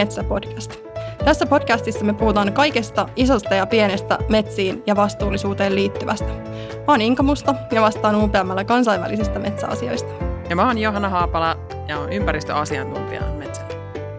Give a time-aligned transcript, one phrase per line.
[0.00, 0.78] Metsäpodcast.
[1.24, 6.26] Tässä podcastissa me puhutaan kaikesta isosta ja pienestä metsiin ja vastuullisuuteen liittyvästä.
[6.26, 10.08] Mä oon Inka Musta ja vastaan UPMllä kansainvälisistä metsäasioista.
[10.48, 11.56] Ja mä oon Johanna Haapala
[11.88, 13.68] ja oon ympäristöasiantuntija metsällä.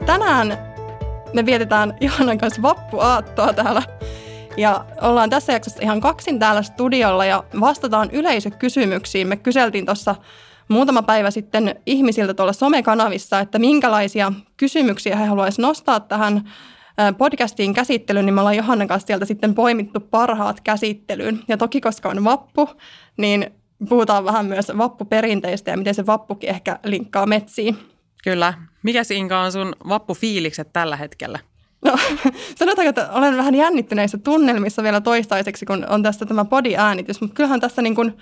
[0.05, 0.57] Tänään
[1.33, 3.83] me vietetään Johannan kanssa vappuaattoa täällä.
[4.57, 9.27] Ja ollaan tässä jaksossa ihan kaksin täällä studiolla ja vastataan yleisökysymyksiin.
[9.27, 10.15] Me kyseltiin tuossa
[10.71, 16.51] muutama päivä sitten ihmisiltä tuolla somekanavissa, että minkälaisia kysymyksiä he haluaisivat nostaa tähän
[17.17, 21.39] podcastiin käsittelyyn, niin me ollaan Johannan kanssa sieltä sitten poimittu parhaat käsittelyyn.
[21.47, 22.69] Ja toki koska on vappu,
[23.17, 23.51] niin
[23.89, 27.77] puhutaan vähän myös vappuperinteistä ja miten se vappukin ehkä linkkaa metsiin.
[28.23, 28.53] Kyllä.
[28.83, 31.39] Mikä Inka on sun vappufiilikset tällä hetkellä?
[31.85, 31.97] No
[32.59, 37.59] sanotaanko, että olen vähän jännittyneissä tunnelmissa vielä toistaiseksi, kun on tästä tämä podi-äänitys, mutta kyllähän
[37.59, 38.17] tässä niin kuin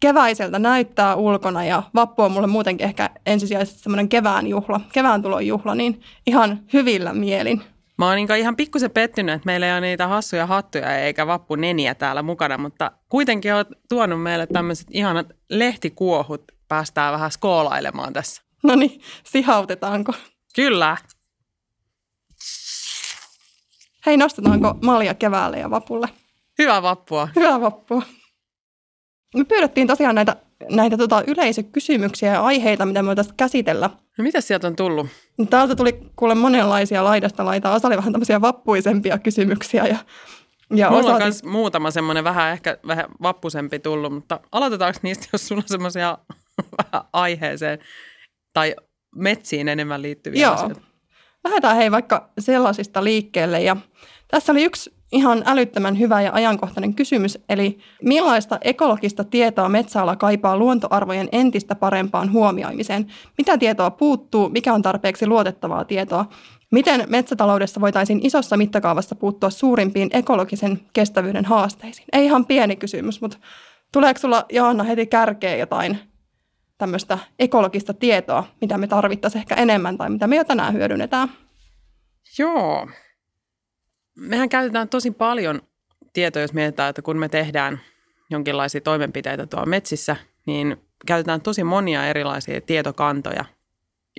[0.00, 5.46] keväiseltä näyttää ulkona ja vappu on mulle muutenkin ehkä ensisijaisesti semmoinen kevään juhla, kevään tulon
[5.46, 7.62] juhla, niin ihan hyvillä mielin.
[7.98, 11.54] Mä oon niin ihan pikkusen pettynyt, että meillä ei ole niitä hassuja hattuja eikä vappu
[11.54, 16.44] neniä täällä mukana, mutta kuitenkin oot tuonut meille tämmöiset ihanat lehtikuohut.
[16.68, 18.42] Päästään vähän skoolailemaan tässä.
[18.62, 20.12] No niin, sihautetaanko?
[20.56, 20.96] Kyllä.
[24.06, 26.08] Hei, nostetaanko malja keväälle ja vapulle?
[26.58, 27.28] Hyvää vappua.
[27.36, 28.02] Hyvää vappua.
[29.36, 30.36] Me pyydettiin tosiaan näitä,
[30.70, 33.90] näitä tota, yleisökysymyksiä ja aiheita, mitä me voitaisiin käsitellä.
[34.18, 35.06] No mitä sieltä on tullut?
[35.50, 37.74] Täältä tuli kuule monenlaisia laidasta laitaa.
[37.74, 39.98] Osa oli vähän tämmöisiä vappuisempia kysymyksiä ja
[40.74, 45.48] ja Mulla on myös muutama semmoinen vähän ehkä vähän vappusempi tullut, mutta aloitetaanko niistä, jos
[45.48, 46.18] sulla on semmoisia
[46.78, 47.78] vähän aiheeseen
[48.52, 48.74] tai
[49.16, 50.54] metsiin enemmän liittyviä Joo.
[50.54, 50.80] asioita?
[51.44, 53.76] Lähdetään hei vaikka sellaisista liikkeelle ja
[54.28, 60.56] tässä oli yksi ihan älyttömän hyvä ja ajankohtainen kysymys, eli millaista ekologista tietoa metsäala kaipaa
[60.56, 63.06] luontoarvojen entistä parempaan huomioimiseen?
[63.38, 66.26] Mitä tietoa puuttuu, mikä on tarpeeksi luotettavaa tietoa?
[66.70, 72.06] Miten metsätaloudessa voitaisiin isossa mittakaavassa puuttua suurimpiin ekologisen kestävyyden haasteisiin?
[72.12, 73.38] Ei ihan pieni kysymys, mutta
[73.92, 75.98] tuleeko sulla Johanna heti kärkeen jotain
[76.78, 81.28] tämmöistä ekologista tietoa, mitä me tarvittaisiin ehkä enemmän tai mitä me jo tänään hyödynnetään?
[82.38, 82.88] Joo,
[84.16, 85.62] mehän käytetään tosi paljon
[86.12, 87.80] tietoa, jos mietitään, että kun me tehdään
[88.30, 93.44] jonkinlaisia toimenpiteitä tuolla metsissä, niin käytetään tosi monia erilaisia tietokantoja,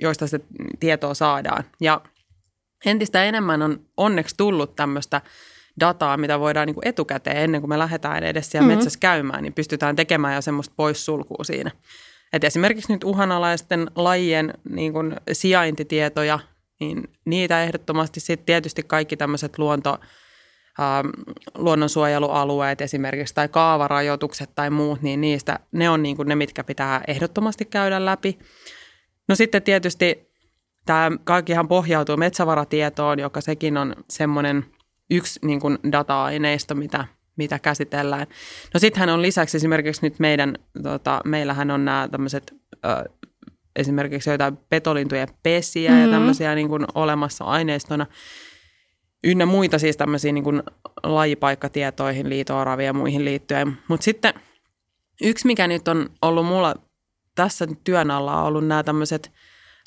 [0.02, 0.40] joista se
[0.80, 1.64] tietoa saadaan.
[1.80, 2.00] Ja
[2.86, 5.20] entistä enemmän on onneksi tullut tämmöistä
[5.80, 8.78] dataa, mitä voidaan niin kuin etukäteen ennen kuin me lähdetään edes siellä mm-hmm.
[8.78, 11.70] metsässä käymään, niin pystytään tekemään jo semmoista poissulkua siinä.
[12.32, 16.38] Et esimerkiksi nyt uhanalaisten lajien niin kuin sijaintitietoja
[16.80, 19.98] niin niitä ehdottomasti sitten tietysti kaikki tämmöiset luonto,
[20.80, 21.08] ähm,
[21.54, 27.00] luonnonsuojelualueet esimerkiksi tai kaavarajoitukset tai muut, niin niistä ne on niin kuin ne, mitkä pitää
[27.08, 28.38] ehdottomasti käydä läpi.
[29.28, 30.30] No sitten tietysti
[30.86, 34.66] tämä kaikkihan pohjautuu metsävaratietoon, joka sekin on semmoinen
[35.10, 37.04] yksi niin kuin data-aineisto, mitä,
[37.36, 38.26] mitä käsitellään.
[38.74, 42.54] No sittenhän on lisäksi esimerkiksi nyt meidän, tota, meillähän on nämä tämmöiset
[43.76, 46.04] esimerkiksi jotain petolintujen pesiä mm-hmm.
[46.04, 48.06] ja tämmöisiä niin kuin olemassa aineistona.
[49.24, 50.62] Ynnä muita siis tämmöisiä niin kuin
[51.02, 53.78] lajipaikkatietoihin, liitooravia ja muihin liittyen.
[53.88, 54.34] Mutta sitten
[55.22, 56.74] yksi, mikä nyt on ollut mulla
[57.34, 59.32] tässä työn alla, on ollut nämä tämmöiset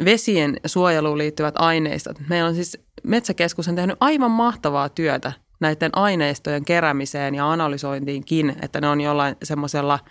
[0.05, 2.17] vesien suojeluun liittyvät aineistot.
[2.29, 8.81] Meillä on siis Metsäkeskus on tehnyt aivan mahtavaa työtä näiden aineistojen keräämiseen ja analysointiinkin, että
[8.81, 9.99] ne on jollain semmoisella–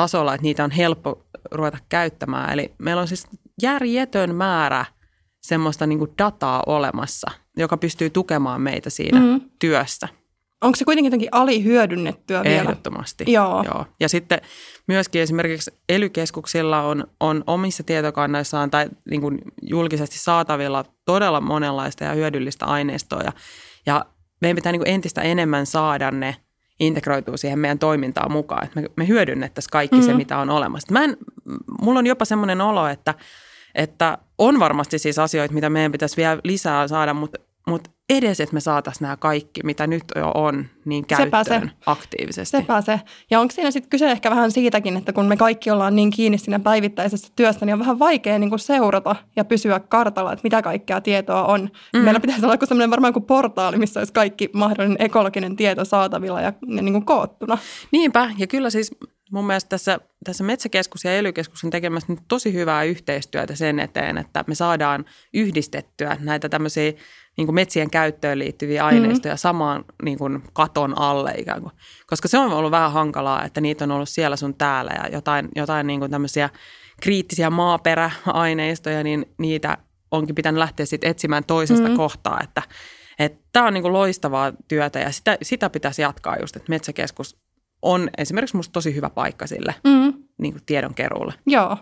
[0.00, 2.52] tasolla, että niitä on helppo ruveta käyttämään.
[2.52, 3.26] Eli meillä on siis
[3.62, 4.84] järjetön määrä
[5.42, 9.40] semmoista niin kuin dataa olemassa, joka pystyy tukemaan meitä siinä mm.
[9.58, 10.08] työssä.
[10.60, 12.60] Onko se kuitenkin jotenkin alihyödynnettyä vielä?
[12.60, 13.24] Ehdottomasti.
[13.26, 13.64] Joo.
[13.64, 13.86] Joo.
[14.00, 14.40] Ja sitten
[14.88, 22.12] myöskin esimerkiksi elykeskuksilla on, on omissa tietokannoissaan tai niin kuin julkisesti saatavilla todella monenlaista ja
[22.12, 23.22] hyödyllistä aineistoa.
[23.22, 23.32] Ja,
[23.86, 24.04] ja
[24.40, 26.36] meidän pitää niin kuin entistä enemmän saada ne–
[26.80, 30.10] integroituu siihen meidän toimintaan mukaan, että me, me hyödynnettäisiin kaikki mm-hmm.
[30.10, 30.92] se, mitä on olemassa.
[30.92, 31.16] Mä en,
[31.82, 33.14] mulla on jopa semmoinen olo, että,
[33.74, 37.38] että on varmasti siis asioita, mitä meidän pitäisi vielä lisää saada, mutta
[37.70, 41.74] mutta edes, että me saataisiin nämä kaikki, mitä nyt jo on, niin käyttöön Sepä se.
[41.86, 42.56] aktiivisesti.
[42.58, 43.00] Sepä se.
[43.30, 46.38] Ja onko siinä sitten kyse ehkä vähän siitäkin, että kun me kaikki ollaan niin kiinni
[46.38, 50.62] siinä päivittäisessä työssä, niin on vähän vaikea niin kuin seurata ja pysyä kartalla, että mitä
[50.62, 51.70] kaikkea tietoa on.
[51.92, 52.00] Mm.
[52.00, 56.52] Meillä pitäisi olla semmoinen varmaan kuin portaali, missä olisi kaikki mahdollinen ekologinen tieto saatavilla ja,
[56.76, 57.58] ja niin kuin koottuna.
[57.92, 58.90] Niinpä, ja kyllä siis
[59.30, 61.32] mun mielestä tässä, tässä Metsäkeskus ja ely
[61.64, 66.92] on tekemässä nyt tosi hyvää yhteistyötä sen eteen, että me saadaan yhdistettyä näitä tämmöisiä
[67.40, 69.40] niin kuin metsien käyttöön liittyviä aineistoja mm-hmm.
[69.40, 71.72] samaan niin kuin katon alle ikään kuin.
[72.06, 75.48] Koska se on ollut vähän hankalaa, että niitä on ollut siellä sun täällä ja jotain,
[75.56, 76.50] jotain niin kuin tämmöisiä
[77.02, 79.78] kriittisiä maaperäaineistoja, niin niitä
[80.10, 81.96] onkin pitänyt lähteä sitten etsimään toisesta mm.
[81.96, 82.62] kohtaa, että
[83.52, 87.36] Tämä on niin loistavaa työtä ja sitä, sitä pitäisi jatkaa just, että Metsäkeskus
[87.82, 90.12] on esimerkiksi musta tosi hyvä paikka sille mm.
[90.40, 91.34] Niin kuin tiedonkeruulle.
[91.46, 91.76] Joo.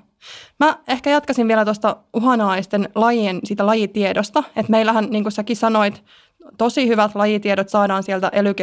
[0.60, 6.04] Mä ehkä jatkaisin vielä tuosta uhanalaisten lajien, siitä lajitiedosta, että meillähän, niin kuin säkin sanoit,
[6.58, 8.54] tosi hyvät lajitiedot saadaan sieltä ely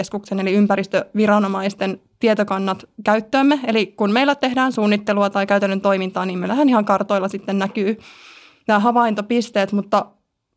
[0.42, 3.60] eli ympäristöviranomaisten tietokannat käyttöömme.
[3.68, 7.98] Eli kun meillä tehdään suunnittelua tai käytännön toimintaa, niin meillähän ihan kartoilla sitten näkyy
[8.68, 10.06] nämä havaintopisteet, mutta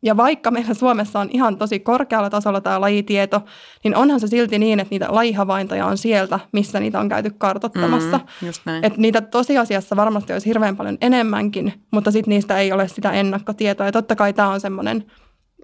[0.01, 3.41] ja vaikka meillä Suomessa on ihan tosi korkealla tasolla tämä lajitieto,
[3.83, 8.17] niin onhan se silti niin, että niitä lajihavaintoja on sieltä, missä niitä on käyty kartottamassa.
[8.17, 8.85] Mm, just näin.
[8.85, 13.85] Että niitä tosiasiassa varmasti olisi hirveän paljon enemmänkin, mutta sitten niistä ei ole sitä ennakkotietoa.
[13.85, 15.11] Ja totta kai tämä on semmoinen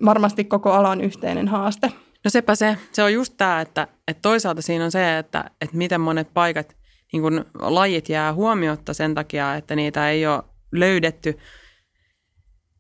[0.06, 1.92] varmasti koko alan yhteinen haaste.
[2.24, 2.78] No sepä se.
[2.92, 6.76] Se on just tämä, että, että toisaalta siinä on se, että, että miten monet paikat,
[7.14, 11.38] niin kun lajit jää huomiotta sen takia, että niitä ei ole löydetty–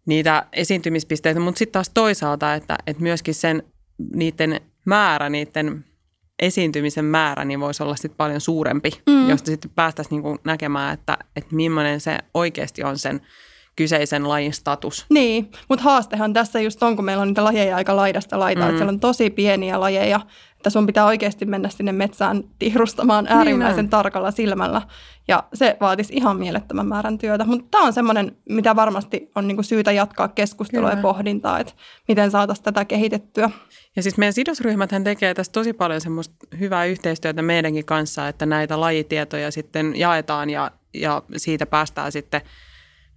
[0.05, 3.63] niitä esiintymispisteitä, mutta sitten taas toisaalta, että, että myöskin sen
[4.13, 5.85] niiden määrä, niiden
[6.39, 9.29] esiintymisen määrä, niin voisi olla sitten paljon suurempi, mm.
[9.29, 13.21] josta sitten päästäisiin niinku näkemään, että, että millainen se oikeasti on sen
[13.75, 15.05] kyseisen lajin status.
[15.09, 18.69] Niin, mutta haastehan tässä just on, kun meillä on niitä lajeja aika laidasta laitaa, mm.
[18.69, 20.19] että siellä on tosi pieniä lajeja,
[20.65, 24.81] että sun pitää oikeasti mennä sinne metsään tihrustamaan niin äärimmäisen niin tarkalla silmällä.
[25.27, 27.45] Ja se vaatisi ihan mielettömän määrän työtä.
[27.45, 30.99] Mutta tämä on semmoinen, mitä varmasti on niinku syytä jatkaa keskustelua Kyllä.
[30.99, 31.73] ja pohdintaa, että
[32.07, 33.49] miten saataisiin tätä kehitettyä.
[33.95, 38.79] Ja siis meidän sidosryhmät tekee tässä tosi paljon semmoista hyvää yhteistyötä meidänkin kanssa, että näitä
[38.79, 42.41] lajitietoja sitten jaetaan ja, ja siitä päästään sitten–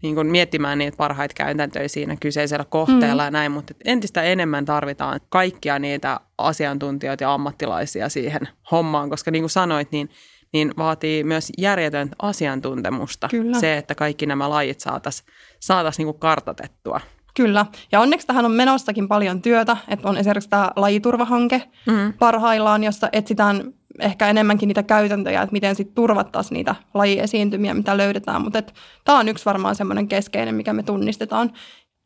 [0.02, 3.26] niin kuin miettimään niitä parhaita käytäntöjä siinä kyseisellä kohteella mm.
[3.26, 8.40] ja näin, mutta entistä enemmän tarvitaan kaikkia niitä asiantuntijoita ja ammattilaisia siihen
[8.70, 10.10] hommaan, koska niin kuin sanoit, niin,
[10.52, 13.60] niin vaatii myös järjetöntä asiantuntemusta Kyllä.
[13.60, 15.28] se, että kaikki nämä lajit saataisiin
[15.60, 17.00] saatais niin kartotettua.
[17.34, 22.12] Kyllä, ja onneksi tähän on menossakin paljon työtä, että on esimerkiksi tämä lajiturvahanke mm.
[22.18, 28.42] parhaillaan, jossa etsitään ehkä enemmänkin niitä käytäntöjä, että miten sitten turvattaisiin niitä lajiesiintymiä, mitä löydetään.
[28.42, 28.62] Mutta
[29.04, 31.52] tämä on yksi varmaan semmoinen keskeinen, mikä me tunnistetaan.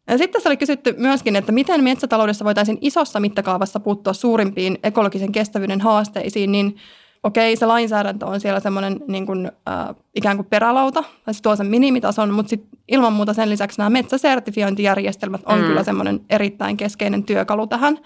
[0.07, 5.33] Ja sitten tässä oli kysytty myöskin, että miten metsätaloudessa voitaisiin isossa mittakaavassa puuttua suurimpiin ekologisen
[5.33, 6.77] kestävyyden haasteisiin, niin
[7.23, 11.57] okei, se lainsäädäntö on siellä semmoinen niin kuin, äh, ikään kuin perälauta, tai se tuo
[11.57, 15.65] sen minimitason, mutta sit ilman muuta sen lisäksi nämä metsäsertifiointijärjestelmät on mm.
[15.65, 17.99] kyllä semmoinen erittäin keskeinen työkalu tähän.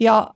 [0.00, 0.30] Ja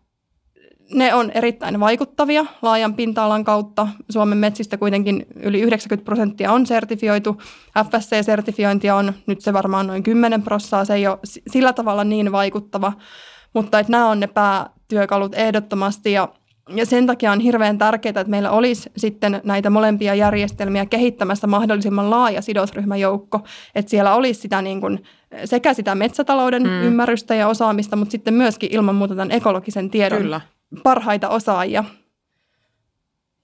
[0.91, 3.89] ne on erittäin vaikuttavia laajan pinta-alan kautta.
[4.11, 7.43] Suomen metsistä kuitenkin yli 90 prosenttia on sertifioitu.
[7.79, 10.85] FSC-sertifiointia on nyt se varmaan noin 10 prosenttia.
[10.85, 11.19] Se ei ole
[11.51, 12.93] sillä tavalla niin vaikuttava,
[13.55, 16.29] mutta että nämä on ne päätyökalut ehdottomasti ja
[16.75, 22.11] ja sen takia on hirveän tärkeää, että meillä olisi sitten näitä molempia järjestelmiä kehittämässä mahdollisimman
[22.11, 23.41] laaja sidosryhmäjoukko,
[23.75, 25.03] että siellä olisi sitä niin kuin
[25.45, 26.83] sekä sitä metsätalouden mm.
[26.83, 30.41] ymmärrystä ja osaamista, mutta sitten myöskin ilman muuta tämän ekologisen tiedon Kyllä
[30.83, 31.85] parhaita osaajia.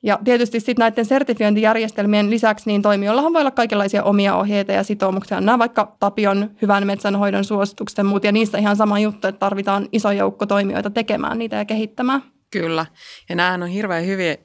[0.02, 5.40] Ja tietysti sitten näiden sertifiointijärjestelmien lisäksi niin toimijoillahan voi olla kaikenlaisia omia ohjeita ja sitoumuksia.
[5.40, 9.88] Nämä vaikka Tapion hyvän metsänhoidon suositukset ja muut, ja niissä ihan sama juttu, että tarvitaan
[9.92, 12.22] iso joukko toimijoita tekemään niitä ja kehittämään.
[12.50, 12.86] Kyllä,
[13.28, 14.36] ja nämähän on hirveän hyviä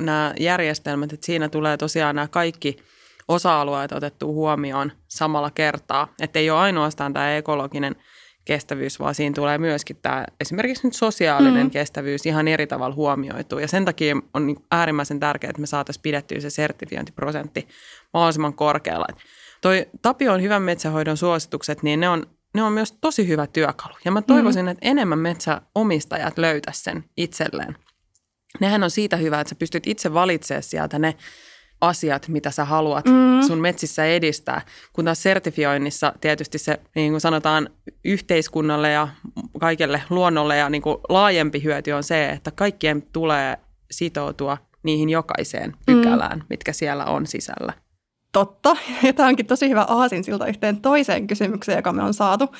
[0.00, 2.76] nämä järjestelmät, että siinä tulee tosiaan nämä kaikki
[3.28, 6.08] osa-alueet otettu huomioon samalla kertaa.
[6.20, 7.96] Että ei ole ainoastaan tämä ekologinen–
[8.44, 11.70] kestävyys, vaan siinä tulee myöskin tämä esimerkiksi nyt sosiaalinen mm.
[11.70, 13.58] kestävyys ihan eri tavalla huomioitu.
[13.58, 17.68] Ja sen takia on niin äärimmäisen tärkeää, että me saataisiin pidettyä se sertifiointiprosentti
[18.12, 19.06] mahdollisimman korkealla.
[19.60, 23.94] Toi Tapion hyvän metsähoidon suositukset, niin ne on, ne on myös tosi hyvä työkalu.
[24.04, 24.68] Ja mä toivoisin, mm.
[24.68, 27.76] että enemmän metsäomistajat löytäisi sen itselleen.
[28.60, 31.14] Nehän on siitä hyvä, että sä pystyt itse valitsemaan sieltä ne
[31.86, 33.42] asiat, mitä sä haluat mm.
[33.46, 34.60] sun metsissä edistää.
[34.92, 37.68] Kun taas sertifioinnissa tietysti se, niin kuin sanotaan,
[38.04, 39.08] yhteiskunnalle ja
[39.60, 43.58] kaikelle luonnolle ja niin kuin laajempi hyöty on se, että kaikkien tulee
[43.90, 45.76] sitoutua niihin jokaiseen mm.
[45.86, 46.44] pykälään, mm.
[46.50, 47.72] mitkä siellä on sisällä.
[48.32, 48.76] Totta.
[49.02, 52.54] Ja tämä onkin tosi hyvä aasinsilta yhteen toiseen kysymykseen, joka me on saatu.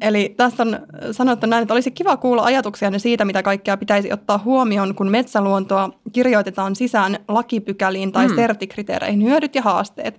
[0.00, 0.78] Eli tässä on
[1.12, 5.90] sanottu näin, että olisi kiva kuulla ajatuksia siitä, mitä kaikkea pitäisi ottaa huomioon, kun metsäluontoa
[6.12, 8.34] kirjoitetaan sisään lakipykäliin tai mm.
[8.34, 10.18] sertikriteereihin, hyödyt ja haasteet.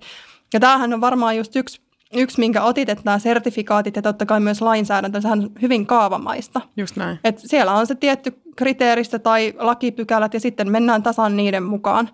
[0.52, 1.80] Ja tämähän on varmaan just yksi,
[2.14, 6.60] yksi minkä otit, että nämä sertifikaatit ja totta kai myös lainsäädäntö, sehän on hyvin kaavamaista.
[6.76, 7.18] Just näin.
[7.24, 12.08] Et siellä on se tietty kriteeristö tai lakipykälät ja sitten mennään tasan niiden mukaan.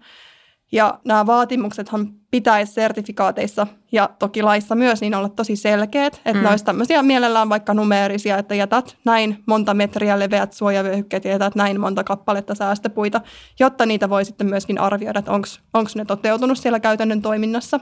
[0.73, 6.43] Ja nämä vaatimuksethan pitäisi sertifikaateissa ja toki laissa myös niin olla tosi selkeät, että mm.
[6.43, 11.55] ne olisi tämmöisiä mielellään vaikka numeerisia, että jätät näin monta metriä leveät suojavyöhykkeet ja jätät
[11.55, 13.21] näin monta kappaletta säästöpuita,
[13.61, 17.81] jotta niitä voi sitten myöskin arvioida, että onko ne toteutunut siellä käytännön toiminnassa.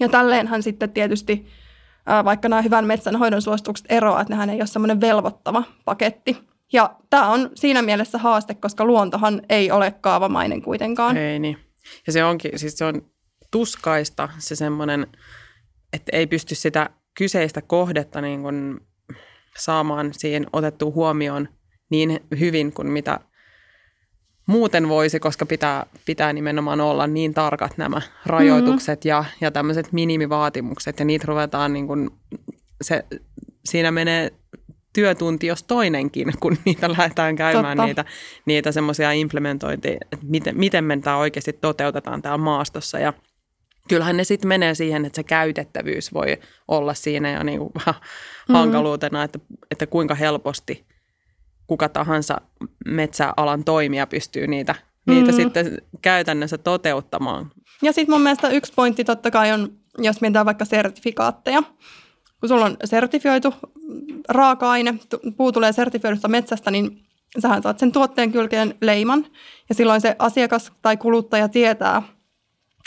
[0.00, 1.46] Ja tälleenhän sitten tietysti
[2.24, 6.38] vaikka nämä hyvän metsänhoidon suositukset eroavat, että nehän ei ole semmoinen velvoittava paketti.
[6.72, 11.16] Ja tämä on siinä mielessä haaste, koska luontohan ei ole kaavamainen kuitenkaan.
[11.16, 11.67] Ei niin.
[12.06, 13.02] Ja se onkin, siis se on
[13.50, 15.06] tuskaista se semmoinen,
[15.92, 18.80] että ei pysty sitä kyseistä kohdetta niin kuin
[19.58, 21.48] saamaan siihen otettua huomioon
[21.90, 23.20] niin hyvin kuin mitä
[24.46, 29.08] muuten voisi, koska pitää, pitää nimenomaan olla niin tarkat nämä rajoitukset mm-hmm.
[29.08, 32.10] ja, ja tämmöiset minimivaatimukset ja niitä ruvetaan niin kuin,
[32.82, 33.04] se,
[33.64, 34.32] siinä menee
[34.98, 37.86] työtunti jos toinenkin, kun niitä lähdetään käymään Totta.
[37.86, 38.04] niitä,
[38.46, 43.12] niitä semmoisia implementointia, että miten, miten me tämä oikeasti toteutetaan täällä maastossa ja
[43.88, 46.38] kyllähän ne sitten menee siihen, että se käytettävyys voi
[46.68, 48.54] olla siinä jo niin kuin vähän mm-hmm.
[48.54, 49.38] hankaluutena, että,
[49.70, 50.86] että kuinka helposti
[51.66, 52.40] kuka tahansa
[52.86, 55.14] metsäalan toimija pystyy niitä, mm-hmm.
[55.14, 57.50] niitä sitten käytännössä toteuttamaan.
[57.82, 61.62] Ja sitten mun mielestä yksi pointti totta kai on, jos mietitään vaikka sertifikaatteja.
[62.40, 63.54] Kun sulla on sertifioitu
[64.28, 64.94] raaka-aine,
[65.36, 67.02] puu tulee sertifioidusta metsästä, niin
[67.38, 69.26] sähän saat sen tuotteen kylkeen leiman.
[69.68, 72.02] Ja silloin se asiakas tai kuluttaja tietää,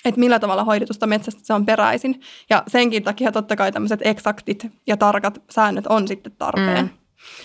[0.05, 2.21] että millä tavalla hoidetusta metsästä se on peräisin.
[2.49, 6.91] Ja senkin takia totta kai tämmöiset eksaktit ja tarkat säännöt on sitten tarpeen.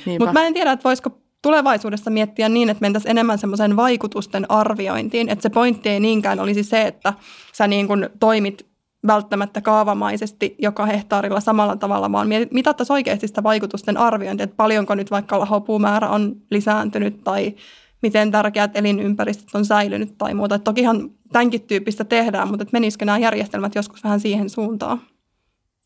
[0.06, 0.12] Mm.
[0.12, 1.10] Mutta mä en tiedä, että voisiko
[1.42, 5.28] tulevaisuudessa miettiä niin, että mentäisiin enemmän semmoisen vaikutusten arviointiin.
[5.28, 7.12] Että se pointti ei niinkään olisi se, että
[7.52, 8.66] sä niin kuin toimit
[9.06, 15.10] välttämättä kaavamaisesti joka hehtaarilla samalla tavalla, vaan mitattaisiin oikeasti sitä vaikutusten arviointia, että paljonko nyt
[15.10, 17.54] vaikka lahopuumäärä on lisääntynyt tai
[18.02, 20.54] miten tärkeät elinympäristöt on säilynyt tai muuta.
[20.54, 25.00] Et tokihan tämänkin tyyppistä tehdään, mutta menisikö nämä järjestelmät joskus vähän siihen suuntaan?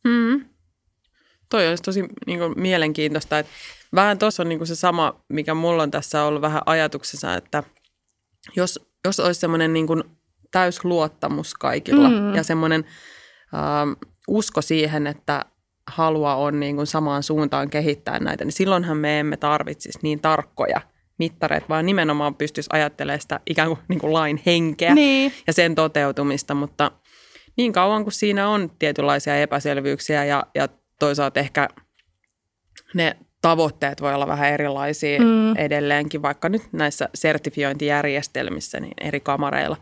[0.05, 0.45] Mm.
[1.49, 3.39] Toi olisi tosi niin kuin, mielenkiintoista.
[3.39, 3.53] Että
[3.95, 7.63] vähän tuossa on niin kuin se sama, mikä mulla on tässä ollut vähän ajatuksessa, että
[8.57, 10.05] jos, jos olisi semmoinen niin kuin
[10.51, 12.35] täysluottamus kaikilla mm.
[12.35, 12.85] ja semmoinen
[13.55, 13.97] äh,
[14.29, 15.45] usko siihen, että
[15.87, 20.81] halua on niin kuin samaan suuntaan kehittää näitä, niin silloinhan me emme tarvitsisi niin tarkkoja
[21.19, 25.33] mittareita, vaan nimenomaan pystyisi ajattelemaan sitä ikään kuin, niin kuin lain henkeä niin.
[25.47, 26.91] ja sen toteutumista, mutta
[27.57, 31.69] niin kauan kuin siinä on tietynlaisia epäselvyyksiä ja, ja toisaalta ehkä
[32.95, 35.57] ne tavoitteet voi olla vähän erilaisia mm.
[35.57, 39.77] edelleenkin, vaikka nyt näissä sertifiointijärjestelmissä niin eri kamareilla,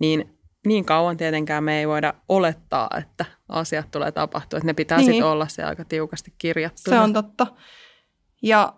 [0.00, 4.56] niin niin kauan tietenkään me ei voida olettaa, että asiat tulee tapahtua.
[4.56, 5.06] Että ne pitää niin.
[5.06, 6.90] sitten olla se aika tiukasti kirjattu.
[6.90, 7.46] Se on totta.
[8.42, 8.72] Ja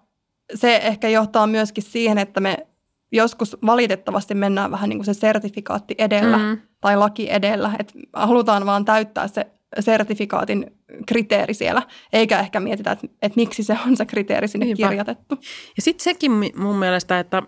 [0.54, 2.66] se ehkä johtaa myöskin siihen, että me
[3.12, 6.60] joskus valitettavasti mennään vähän niin kuin se sertifikaatti edellä mm.
[6.80, 7.72] tai laki edellä.
[7.78, 9.46] Että halutaan vaan täyttää se
[9.80, 10.66] sertifikaatin
[11.06, 14.88] kriteeri siellä, eikä ehkä mietitä, että, että miksi se on se kriteeri sinne Niinpä.
[14.88, 15.34] kirjoitettu.
[15.76, 17.42] Ja sitten sekin mun mielestä, että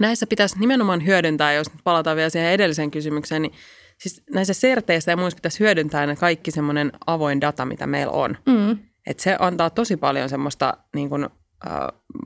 [0.00, 3.52] näissä pitäisi nimenomaan hyödyntää, jos palataan vielä siihen edelliseen kysymykseen, niin
[3.98, 8.36] siis näissä serteissä ja muissa pitäisi hyödyntää ne kaikki semmoinen avoin data, mitä meillä on.
[8.46, 8.78] Mm.
[9.06, 11.72] Et se antaa tosi paljon semmoista niin kuin, äh,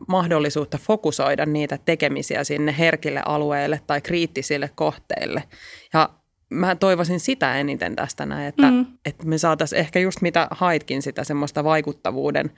[0.09, 5.43] mahdollisuutta fokusoida niitä tekemisiä sinne herkille alueille tai kriittisille kohteille.
[5.95, 6.11] Ja
[6.51, 8.87] mä toivoisin sitä eniten tästä näin, että, mm.
[9.05, 12.51] että me saataisiin ehkä just mitä haitkin sitä semmoista vaikuttavuuden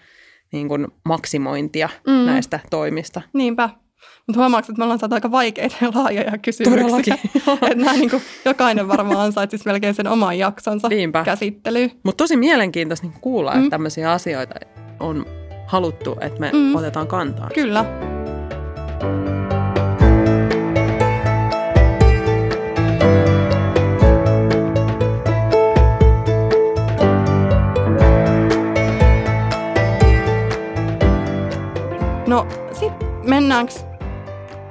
[0.53, 2.13] niin kuin maksimointia mm.
[2.13, 3.23] näistä toimista.
[3.33, 3.71] Niinpä.
[4.27, 7.15] Mutta huomaatko, että me ollaan saatu aika vaikeita ja laajoja kysymyksiä.
[7.53, 11.25] että nämä niin kuin, jokainen varmaan ansaitsisi melkein sen oman jaksonsa Niinpä.
[11.25, 11.91] käsittelyyn.
[12.03, 13.59] Mutta tosi mielenkiintoista niin kuulla, mm.
[13.59, 14.55] että tämmöisiä asioita
[15.01, 15.27] on
[15.67, 16.75] haluttu, että me mm.
[16.75, 17.51] otetaan kantaa.
[17.55, 17.85] Kyllä.
[32.27, 33.73] No sitten mennäänkö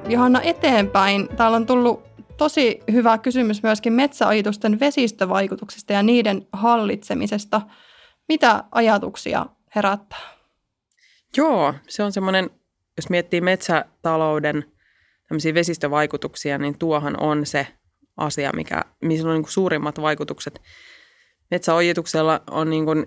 [0.07, 1.27] Johanna eteenpäin?
[1.38, 2.03] Täällä on tullut
[2.38, 7.62] tosi hyvä kysymys myöskin metsäajitusten vesistövaikutuksista ja niiden hallitsemisesta.
[8.27, 9.45] Mitä ajatuksia
[9.75, 10.19] herättää?
[11.38, 12.50] Joo, se on semmoinen,
[12.98, 14.65] jos miettii metsätalouden
[15.53, 17.67] vesistövaikutuksia, niin tuohan on se
[18.17, 20.62] asia, mikä, missä on niin suurimmat vaikutukset.
[21.51, 23.05] Metsäojituksella on niin kuin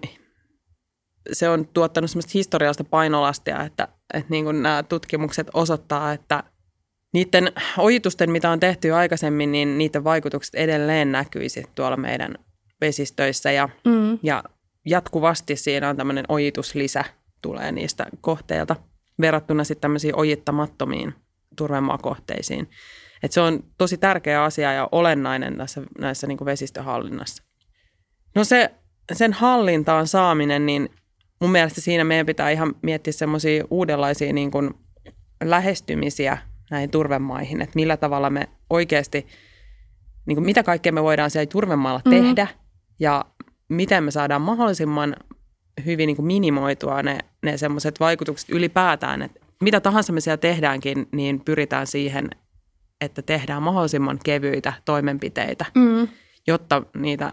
[1.32, 6.42] se on tuottanut semmoista historiallista painolastia, että, että niin kuin nämä tutkimukset osoittaa, että
[7.12, 12.34] niiden ojitusten, mitä on tehty jo aikaisemmin, niin niiden vaikutukset edelleen näkyisi tuolla meidän
[12.80, 14.18] vesistöissä ja, mm.
[14.22, 14.44] ja
[14.86, 17.04] jatkuvasti siinä on tämmöinen ojituslisä
[17.42, 18.76] tulee niistä kohteilta
[19.20, 21.14] verrattuna sitten tämmöisiin ojittamattomiin
[21.56, 22.70] turvemaakohteisiin.
[23.22, 27.42] Et se on tosi tärkeä asia ja olennainen tässä, näissä niin kuin vesistöhallinnassa.
[28.34, 28.70] No se,
[29.12, 30.88] sen hallintaan saaminen, niin
[31.40, 34.75] mun mielestä siinä meidän pitää ihan miettiä semmoisia uudenlaisia niin kuin
[35.44, 36.38] lähestymisiä
[36.70, 39.26] näihin turvemaihin, että millä tavalla me oikeasti,
[40.26, 42.25] niin kuin mitä kaikkea me voidaan siellä turvemaalla mm-hmm.
[42.25, 42.49] tehdä
[42.99, 43.25] ja
[43.68, 45.16] miten me saadaan mahdollisimman
[45.87, 51.08] hyvin niin kuin minimoitua ne, ne semmoiset vaikutukset ylipäätään, että mitä tahansa me siellä tehdäänkin,
[51.12, 52.30] niin pyritään siihen,
[53.00, 56.08] että tehdään mahdollisimman kevyitä toimenpiteitä, mm.
[56.46, 57.32] jotta niitä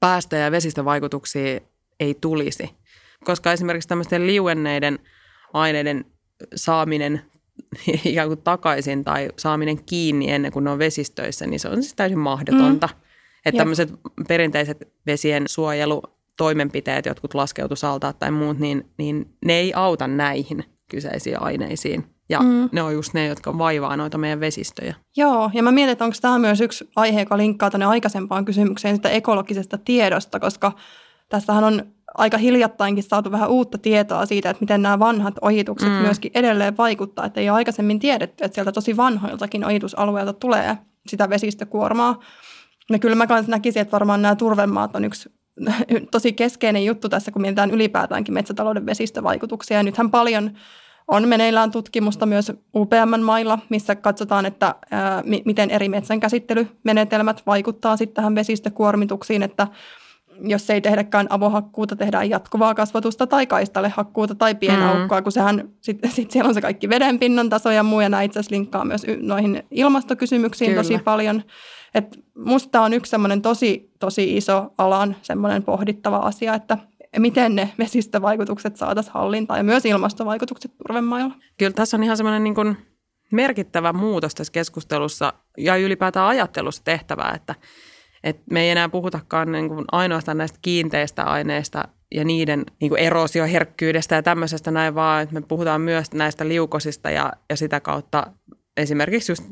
[0.00, 1.60] päästöjä ja vesistövaikutuksia
[2.00, 2.70] ei tulisi.
[3.24, 4.98] Koska esimerkiksi tämmöisten liuenneiden
[5.52, 6.04] aineiden
[6.54, 7.22] saaminen
[8.04, 11.94] ikään kuin takaisin tai saaminen kiinni ennen kuin ne on vesistöissä, niin se on siis
[11.94, 12.86] täysin mahdotonta.
[12.86, 13.00] Mm.
[13.46, 13.92] Että tämmöiset
[14.28, 22.04] perinteiset vesien suojelutoimenpiteet, jotkut laskeutusaltaat tai muut, niin, niin ne ei auta näihin kyseisiin aineisiin.
[22.28, 22.68] Ja mm.
[22.72, 24.94] ne on just ne, jotka vaivaa noita meidän vesistöjä.
[25.16, 28.96] Joo, ja mä mietin, että onko tämä myös yksi aihe, joka linkkaa tuonne aikaisempaan kysymykseen
[28.96, 30.72] sitä ekologisesta tiedosta, koska
[31.28, 31.82] tässähän on
[32.14, 35.94] aika hiljattainkin saatu vähän uutta tietoa siitä, että miten nämä vanhat ojitukset mm.
[35.94, 37.24] myöskin edelleen vaikuttaa.
[37.26, 40.78] Että ei ole aikaisemmin tiedetty, että sieltä tosi vanhoiltakin ojitusalueilta tulee
[41.08, 42.20] sitä vesistökuormaa.
[42.90, 45.28] Ja kyllä mä kanssa näkisin, että varmaan nämä turvemaat on yksi
[46.10, 49.76] tosi keskeinen juttu tässä, kun mietitään ylipäätäänkin metsätalouden vesistövaikutuksia.
[49.76, 50.50] Ja nythän paljon
[51.08, 58.34] on meneillään tutkimusta myös UPM-mailla, missä katsotaan, että ää, miten eri metsänkäsittelymenetelmät vaikuttaa sitten tähän
[58.34, 59.66] vesistökuormituksiin, että
[60.40, 65.22] jos ei tehdäkään avohakkuuta, tehdään jatkuvaa kasvatusta tai kaistalle hakkuuta tai pienaukkoa, mm.
[65.22, 68.38] kun sehän sitten sit siellä on se kaikki vedenpinnan taso ja muu, ja nämä itse
[68.38, 70.82] asiassa linkkaa myös noihin ilmastokysymyksiin Kyllä.
[70.82, 71.42] tosi paljon.
[71.94, 76.78] Et musta on yksi semmoinen tosi, tosi iso alan semmoinen pohdittava asia, että
[77.18, 81.34] miten ne vesistövaikutukset saataisiin hallintaan ja myös ilmastovaikutukset turvemailla.
[81.58, 82.76] Kyllä tässä on ihan semmoinen niin kuin
[83.32, 87.54] merkittävä muutos tässä keskustelussa ja ylipäätään ajattelussa tehtävää, että,
[88.26, 93.00] että me ei enää puhutakaan niin kuin ainoastaan näistä kiinteistä aineista ja niiden niin kuin
[93.00, 98.26] erosioherkkyydestä ja tämmöisestä näin, vaan että me puhutaan myös näistä liukosista ja, ja sitä kautta
[98.76, 99.44] esimerkiksi just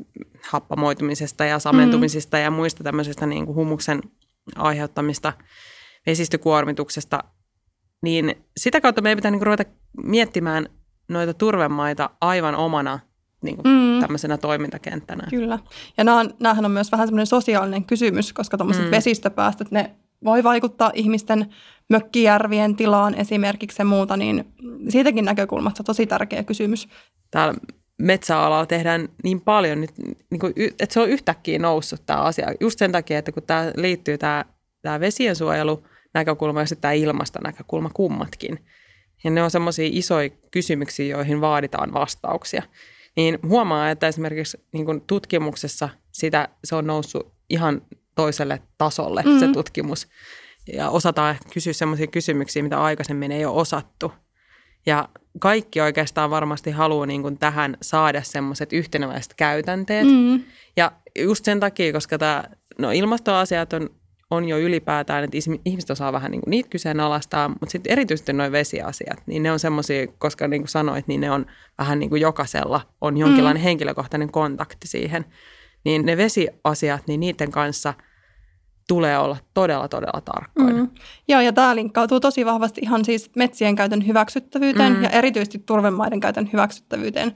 [0.49, 2.43] happamoitumisesta ja samentumisista mm.
[2.43, 4.01] ja muista tämmöisistä niin kuin humuksen
[4.55, 5.33] aiheuttamista
[6.05, 7.23] vesistökuormituksesta,
[8.03, 9.63] niin sitä kautta meidän pitää niin kuin ruveta
[10.03, 10.69] miettimään
[11.09, 12.99] noita turvemaita aivan omana
[13.45, 13.99] niin kuin mm.
[14.01, 15.27] tämmöisenä toimintakenttänä.
[15.29, 15.59] Kyllä.
[15.97, 18.91] Ja näähän, on myös vähän semmoinen sosiaalinen kysymys, koska tuommoiset mm.
[18.91, 19.91] vesistöpäästöt, ne
[20.23, 21.45] voi vaikuttaa ihmisten
[21.89, 24.45] mökkijärvien tilaan esimerkiksi ja muuta, niin
[24.89, 26.87] siitäkin näkökulmasta tosi tärkeä kysymys.
[27.31, 27.53] Täällä
[27.97, 29.91] metsäalalla tehdään niin paljon, nyt,
[30.29, 32.53] niin kuin, että se on yhtäkkiä noussut tämä asia.
[32.59, 34.45] Just sen takia, että kun tämä liittyy tämä,
[34.81, 38.59] tämä vesiensuojelu näkökulma ja sitten tämä ilmastonäkökulma kummatkin.
[39.23, 42.63] Ja ne on semmoisia isoja kysymyksiä, joihin vaaditaan vastauksia.
[43.15, 47.81] Niin huomaa, että esimerkiksi niin kuin tutkimuksessa sitä, se on noussut ihan
[48.15, 49.39] toiselle tasolle mm-hmm.
[49.39, 50.07] se tutkimus.
[50.73, 54.11] Ja osataan kysyä semmoisia kysymyksiä, mitä aikaisemmin ei ole osattu–
[54.85, 60.07] ja kaikki oikeastaan varmasti haluaa niin kuin tähän saada semmoiset yhtenäväiset käytänteet.
[60.07, 60.43] Mm.
[60.77, 62.43] Ja just sen takia, koska tämä,
[62.77, 63.89] no ilmastoasiat on,
[64.35, 68.51] on jo ylipäätään, että ihmiset osaa vähän niin kuin niitä kyseenalaistaa, mutta sitten erityisesti nuo
[68.51, 71.45] vesiasiat, niin ne on semmoisia, koska niin kuin sanoit, niin ne on
[71.77, 73.63] vähän niin kuin jokaisella on jonkinlainen mm.
[73.63, 75.25] henkilökohtainen kontakti siihen.
[75.85, 77.93] Niin ne vesiasiat, niin niiden kanssa–
[78.87, 80.83] tulee olla todella, todella tarkkoina.
[80.83, 80.89] Mm.
[81.27, 85.03] Joo, ja tämä linkkautuu tosi vahvasti ihan siis metsien käytön hyväksyttävyyteen mm.
[85.03, 87.35] ja erityisesti turvemaiden käytön hyväksyttävyyteen.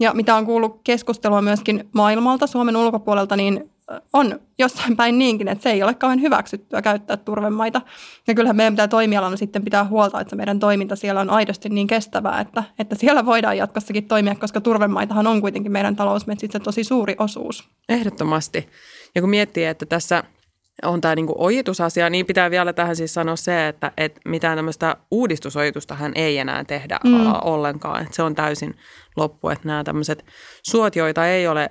[0.00, 3.70] Ja mitä on kuullut keskustelua myöskin maailmalta, Suomen ulkopuolelta, niin
[4.12, 7.80] on jossain päin niinkin, että se ei ole kauhean hyväksyttyä käyttää turvemaita.
[8.26, 11.86] Ja kyllähän meidän pitää toimialana sitten pitää huolta, että meidän toiminta siellä on aidosti niin
[11.86, 17.16] kestävää, että, että siellä voidaan jatkossakin toimia, koska turvemaitahan on kuitenkin meidän talousmetsissä tosi suuri
[17.18, 17.68] osuus.
[17.88, 18.68] Ehdottomasti.
[19.14, 20.24] Ja kun miettii, että tässä–
[20.82, 24.96] on tämä niinku ojitusasia, niin pitää vielä tähän siis sanoa se, että et mitään tämmöistä
[25.10, 27.32] uudistusojitusta hän ei enää tehdä mm.
[27.42, 28.02] ollenkaan.
[28.02, 28.74] Et se on täysin
[29.16, 30.24] loppu, että nämä tämmöiset
[30.62, 31.68] suot, joita ei ole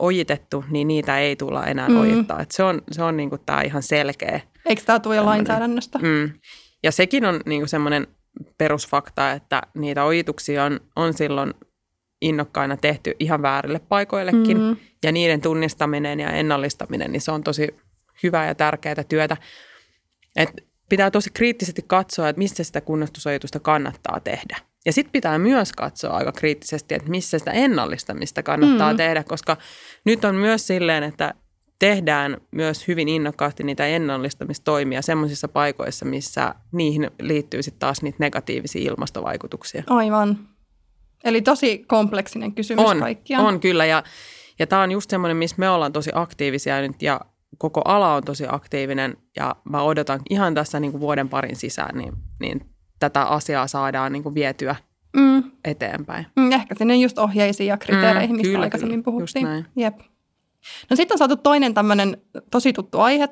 [0.00, 2.00] ojitettu, niin niitä ei tulla enää mm.
[2.00, 2.40] ojittaa.
[2.40, 4.40] Et se on, se on niinku tämä ihan selkeä.
[4.66, 5.98] Eikö tämä tule lainsäädännöstä?
[5.98, 6.30] Mm.
[6.82, 8.06] Ja sekin on niinku semmoinen
[8.58, 11.54] perusfakta, että niitä ojituksia on, on silloin
[12.20, 14.58] innokkaina tehty ihan väärille paikoillekin.
[14.60, 14.76] Mm.
[15.04, 17.68] Ja niiden tunnistaminen ja ennallistaminen, niin se on tosi
[18.22, 19.36] hyvää ja tärkeää työtä.
[20.36, 20.50] Et
[20.88, 24.69] pitää tosi kriittisesti katsoa, että missä sitä kunnostusojitusta kannattaa tehdä.
[24.86, 28.96] Ja sitten pitää myös katsoa aika kriittisesti, että missä sitä ennallistamista kannattaa mm.
[28.96, 29.56] tehdä, koska
[30.04, 31.34] nyt on myös silleen, että
[31.78, 38.90] tehdään myös hyvin innokkaasti niitä ennallistamistoimia sellaisissa paikoissa, missä niihin liittyy sitten taas niitä negatiivisia
[38.90, 39.82] ilmastovaikutuksia.
[39.86, 40.38] Aivan.
[41.24, 43.46] Eli tosi kompleksinen kysymys on, kaikkiaan.
[43.46, 44.02] On kyllä ja,
[44.58, 47.20] ja tämä on just semmoinen, missä me ollaan tosi aktiivisia nyt ja
[47.58, 51.98] koko ala on tosi aktiivinen ja mä odotan ihan tässä niin kuin vuoden parin sisään,
[51.98, 52.60] niin, niin
[53.00, 54.76] tätä asiaa saadaan niin kuin vietyä
[55.16, 55.42] mm.
[55.64, 56.26] eteenpäin.
[56.36, 59.66] Mm, ehkä sinne just ohjeisiin ja kriteereihin, mm, mistä kyllä, aikaisemmin kyllä, puhuttiin.
[59.76, 59.98] Jep.
[60.90, 62.16] No sitten on saatu toinen tämmöinen
[62.50, 63.28] tosi tuttu aihe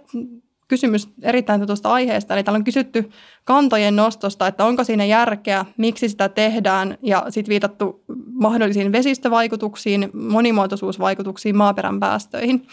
[0.68, 2.34] kysymys erittäin tutusta aiheesta.
[2.34, 3.10] Eli täällä on kysytty
[3.44, 11.56] kantojen nostosta, että onko siinä järkeä, miksi sitä tehdään ja sitten viitattu mahdollisiin vesistövaikutuksiin, monimuotoisuusvaikutuksiin,
[11.56, 12.66] maaperän päästöihin.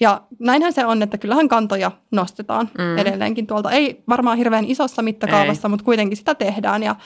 [0.00, 2.98] Ja näinhän se on, että kyllähän kantoja nostetaan mm.
[2.98, 3.70] edelleenkin tuolta.
[3.70, 5.70] Ei varmaan hirveän isossa mittakaavassa, Ei.
[5.70, 6.96] mutta kuitenkin sitä tehdään ja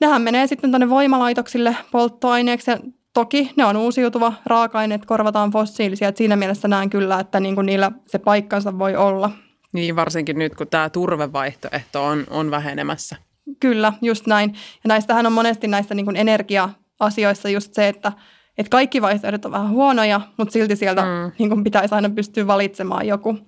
[0.00, 2.78] Nehän menee sitten tuonne voimalaitoksille polttoaineeksi ja
[3.14, 6.08] Toki ne on uusiutuva raaka-aineet, korvataan fossiilisia.
[6.08, 9.30] Että siinä mielessä näen kyllä, että niin kuin niillä se paikkansa voi olla.
[9.72, 13.16] Niin, varsinkin nyt, kun tämä turvevaihtoehto on, on vähenemässä.
[13.60, 14.50] Kyllä, just näin.
[14.54, 18.12] Ja näistähän on monesti näissä niin kuin energia-asioissa just se, että,
[18.58, 21.32] että kaikki vaihtoehdot on vähän huonoja, mutta silti sieltä mm.
[21.38, 23.38] niin kuin pitäisi aina pystyä valitsemaan joku.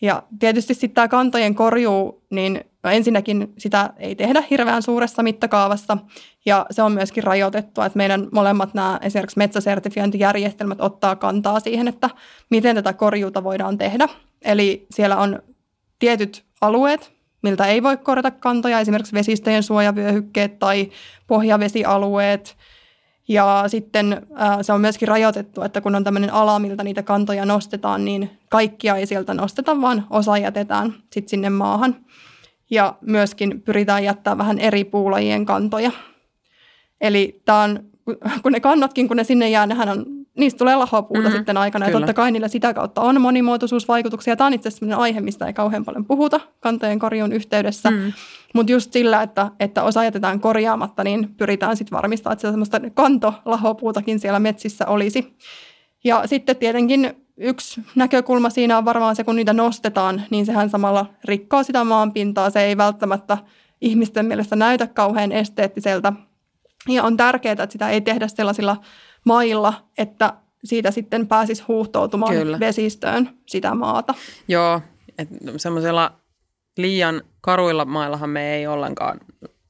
[0.00, 5.98] Ja tietysti sitten tämä kantojen korjuu, niin no ensinnäkin sitä ei tehdä hirveän suuressa mittakaavassa
[6.46, 12.10] ja se on myöskin rajoitettua, että meidän molemmat nämä esimerkiksi metsäsertifiointijärjestelmät ottaa kantaa siihen, että
[12.50, 14.08] miten tätä korjuuta voidaan tehdä.
[14.44, 15.42] Eli siellä on
[15.98, 20.90] tietyt alueet, miltä ei voi korjata kantoja, esimerkiksi vesistöjen suojavyöhykkeet tai
[21.26, 22.56] pohjavesialueet–
[23.28, 27.44] ja sitten ää, se on myöskin rajoitettu, että kun on tämmöinen ala, miltä niitä kantoja
[27.44, 31.96] nostetaan, niin kaikkia ei sieltä nosteta, vaan osa jätetään sitten sinne maahan.
[32.70, 35.90] Ja myöskin pyritään jättää vähän eri puulajien kantoja.
[37.00, 37.84] Eli tämä on,
[38.42, 40.06] kun ne kannotkin, kun ne sinne jää, nehän on
[40.38, 41.86] niistä tulee lahopuuta mm-hmm, sitten aikana.
[41.86, 41.96] Kyllä.
[41.96, 44.36] Ja totta kai niillä sitä kautta on monimuotoisuusvaikutuksia.
[44.36, 47.90] Tämä on itse asiassa aihe, mistä ei kauhean paljon puhuta kantojen korjuun yhteydessä.
[47.90, 48.12] Mm.
[48.54, 54.20] Mutta just sillä, että, että osa jätetään korjaamatta, niin pyritään sitten varmistamaan, että semmoista kantolahopuutakin
[54.20, 55.36] siellä metsissä olisi.
[56.04, 61.06] Ja sitten tietenkin yksi näkökulma siinä on varmaan se, kun niitä nostetaan, niin sehän samalla
[61.24, 62.50] rikkoo sitä maanpintaa.
[62.50, 63.38] Se ei välttämättä
[63.80, 66.12] ihmisten mielestä näytä kauhean esteettiseltä.
[66.88, 68.76] Ja on tärkeää, että sitä ei tehdä sellaisilla
[69.24, 70.32] mailla, että
[70.64, 72.60] siitä sitten pääsisi huuhtoutumaan Kyllä.
[72.60, 74.14] vesistöön sitä maata.
[74.48, 74.80] Joo,
[75.18, 76.20] että semmoisella
[76.76, 79.20] liian karuilla maillahan me ei ollenkaan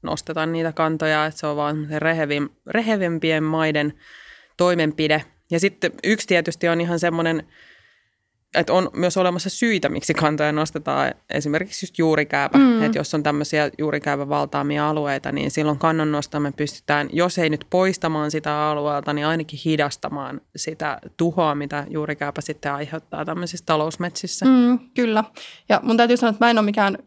[0.02, 3.92] nosteta niitä kantoja, että se on vaan rehevim, rehevimpien maiden
[4.56, 5.24] toimenpide.
[5.50, 7.46] Ja sitten yksi tietysti on ihan semmoinen
[8.54, 11.14] että on myös olemassa syitä, miksi kantoja nostetaan.
[11.30, 12.58] Esimerkiksi just juurikääpä.
[12.58, 12.82] Mm.
[12.82, 17.66] Että jos on tämmöisiä juurikääpän valtaamia alueita, niin silloin kannon me pystytään, jos ei nyt
[17.70, 24.46] poistamaan sitä alueelta, niin ainakin hidastamaan sitä tuhoa, mitä juurikääpä sitten aiheuttaa tämmöisissä talousmetsissä.
[24.46, 25.24] Mm, kyllä.
[25.68, 26.98] Ja mun täytyy sanoa, että mä en ole mikään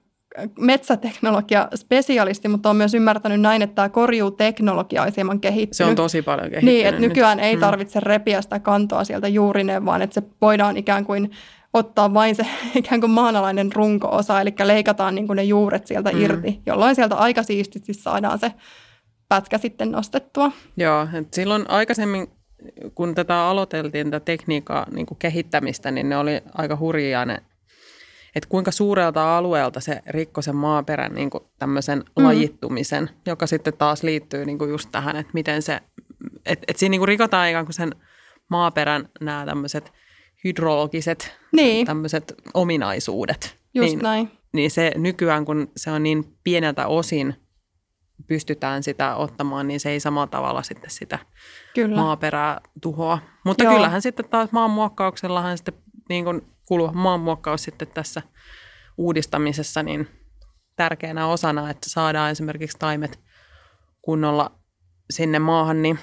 [0.59, 5.77] metsäteknologia-spesialisti, mutta on myös ymmärtänyt näin, että tämä korjuuteknologia on hieman kehittynyt.
[5.77, 6.75] Se on tosi paljon kehittynyt.
[6.75, 7.45] Niin, että nykyään nyt.
[7.45, 7.59] ei mm.
[7.59, 11.31] tarvitse repiä sitä kantoa sieltä juurineen, vaan että se voidaan ikään kuin
[11.73, 16.21] ottaa vain se ikään kuin maanalainen runko-osa, eli leikataan niin kuin ne juuret sieltä mm.
[16.21, 18.51] irti, jolloin sieltä aika siististi saadaan se
[19.29, 20.51] pätkä sitten nostettua.
[20.77, 22.27] Joo, että silloin aikaisemmin
[22.95, 27.37] kun tätä aloiteltiin, tätä tekniikkaa niin kuin kehittämistä, niin ne oli aika hurjia ne
[28.37, 32.25] että kuinka suurelta alueelta se rikkoi sen maaperän niin kuin tämmöisen mm.
[32.25, 35.81] lajittumisen, joka sitten taas liittyy niin kuin just tähän, että miten se,
[36.45, 37.95] että, että siinä niin kuin rikotaan ikään kuin sen
[38.49, 39.93] maaperän nämä tämmöiset
[40.43, 41.85] hydrologiset niin.
[41.85, 43.55] tämmöiset ominaisuudet.
[43.73, 44.31] Just niin, näin.
[44.53, 47.35] Niin se nykyään, kun se on niin pieneltä osin
[48.27, 51.19] pystytään sitä ottamaan, niin se ei samalla tavalla sitten sitä
[51.75, 51.95] Kyllä.
[51.95, 53.19] maaperää tuhoa.
[53.45, 53.73] Mutta Joo.
[53.73, 55.73] kyllähän sitten taas maanmuokkauksellahan sitten
[56.09, 58.21] niin kuin kuluva maanmuokkaus sitten tässä
[58.97, 60.07] uudistamisessa niin
[60.75, 63.19] tärkeänä osana, että saadaan esimerkiksi taimet
[64.01, 64.51] kunnolla
[65.09, 65.99] sinne maahan, niin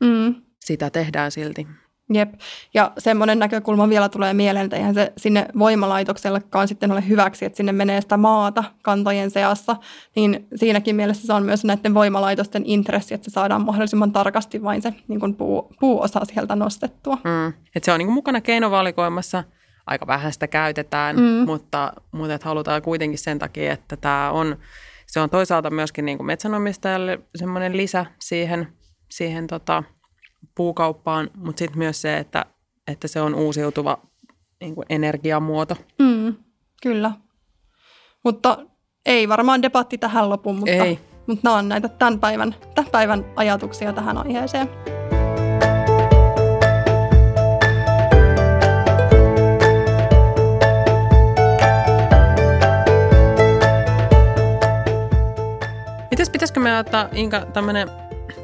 [0.00, 0.34] mm.
[0.64, 1.66] sitä tehdään silti.
[2.14, 2.34] Jep.
[2.74, 7.56] Ja semmoinen näkökulma vielä tulee mieleen, että eihän se sinne voimalaitoksellekaan sitten ole hyväksi, että
[7.56, 9.76] sinne menee sitä maata kantojen seassa.
[10.16, 14.82] Niin siinäkin mielessä se on myös näiden voimalaitosten intressi, että se saadaan mahdollisimman tarkasti vain
[14.82, 17.18] se niin kuin puu, puuosa sieltä nostettua.
[17.24, 17.52] Mm.
[17.74, 19.44] Et se on niin kuin mukana keinovalikoimassa–
[19.88, 21.22] aika vähän sitä käytetään, mm.
[21.22, 24.56] mutta, mutta että halutaan kuitenkin sen takia, että tämä on,
[25.06, 28.68] se on toisaalta myöskin niin kuin metsänomistajalle semmoinen lisä siihen,
[29.10, 29.82] siihen tota,
[30.54, 32.44] puukauppaan, mutta sitten myös se, että,
[32.86, 33.98] että se on uusiutuva
[34.60, 35.76] niin kuin energiamuoto.
[35.98, 36.34] Mm,
[36.82, 37.10] kyllä.
[38.24, 38.58] Mutta
[39.06, 40.98] ei varmaan debatti tähän lopu, mutta, ei.
[41.26, 44.97] mutta nämä on näitä tämän päivän, tämän päivän ajatuksia tähän aiheeseen.
[56.18, 57.88] Mites pitäisikö me ottaa Inka tämmöinen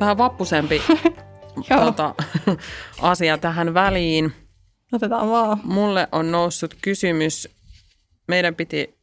[0.01, 0.83] vähän vappusempi
[1.85, 2.15] tota,
[3.03, 4.33] asia tähän väliin?
[4.93, 5.61] Otetaan vaan.
[5.65, 7.49] Mulle on noussut kysymys.
[8.29, 8.95] Meidän piti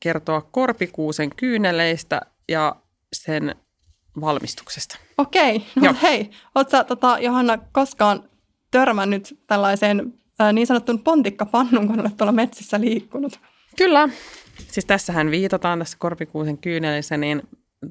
[0.00, 2.76] kertoa korpikuusen kyyneleistä ja
[3.12, 3.54] sen
[4.20, 4.98] valmistuksesta.
[5.18, 5.94] Okei, no Joo.
[6.02, 8.28] hei, ootko tota, Johanna koskaan
[8.70, 13.40] törmännyt tällaiseen ää, niin sanottuun pontikkapannun, kun olet tuolla metsissä liikkunut?
[13.76, 14.08] Kyllä.
[14.68, 17.42] Siis tässähän viitataan tässä korpikuusen kyynelissä niin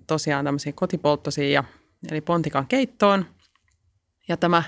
[0.08, 1.64] tosiaan tämmöisiin kotipolttosiin ja,
[2.12, 3.26] eli pontikan keittoon.
[4.28, 4.64] Ja tämä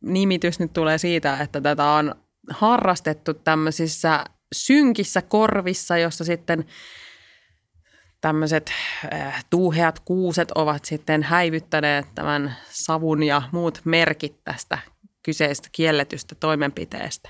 [0.00, 2.14] nimitys nyt tulee siitä, että tätä on
[2.50, 6.64] harrastettu tämmöisissä synkissä korvissa, jossa sitten
[8.20, 8.72] tämmöiset
[9.14, 14.78] äh, tuuheat kuuset ovat sitten häivyttäneet tämän savun ja muut merkit tästä
[15.22, 17.28] kyseistä kielletystä toimenpiteestä.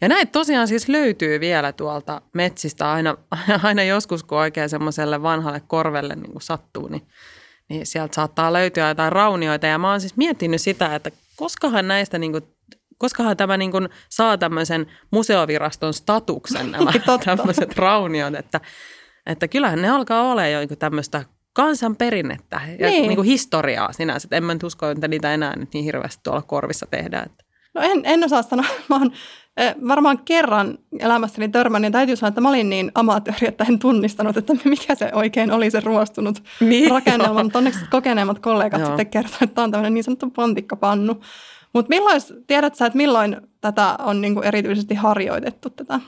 [0.00, 3.16] Ja näitä tosiaan siis löytyy vielä tuolta metsistä aina,
[3.62, 7.02] aina joskus, kun oikein semmoiselle vanhalle korvelle niin kuin sattuu, niin,
[7.68, 9.66] niin sieltä saattaa löytyä jotain raunioita.
[9.66, 12.44] Ja mä oon siis miettinyt sitä, että koskahan näistä niin kuin
[12.98, 16.92] koskahan tämä niin kuin saa tämmöisen museoviraston statuksen nämä
[17.24, 18.60] tämmöiset rauniot, että,
[19.26, 23.02] että kyllähän ne alkaa olla jo niin tämmöistä kansanperinnettä ja niin.
[23.02, 24.28] Niin kuin historiaa sinänsä.
[24.30, 27.30] En mä nyt usko, että niitä enää nyt niin hirveästi tuolla korvissa tehdään.
[27.76, 28.66] No en, en osaa sanoa.
[28.88, 29.12] Mä oon
[29.88, 34.36] varmaan kerran elämässäni törmännyt, niin täytyy sanoa, että mä olin niin amatööri, että en tunnistanut,
[34.36, 37.42] että mikä se oikein oli se ruostunut niin, rakennelma.
[37.42, 38.88] Mutta onneksi kokeneemmat kollegat joo.
[38.88, 41.20] sitten kertoivat, että tämä on tämmöinen niin sanottu pontikkapannu.
[41.72, 46.00] Mutta milloin, tiedät sä, että milloin tätä on niinku erityisesti harjoitettu tätä?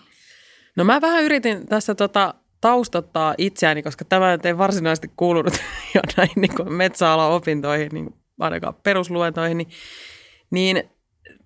[0.77, 5.55] No mä vähän yritin tässä tota taustottaa itseäni, koska tämä ei varsinaisesti kuulunut
[5.95, 9.69] jo näin niin metsäalan opintoihin, niin ainakaan perusluentoihin, niin,
[10.51, 10.91] niin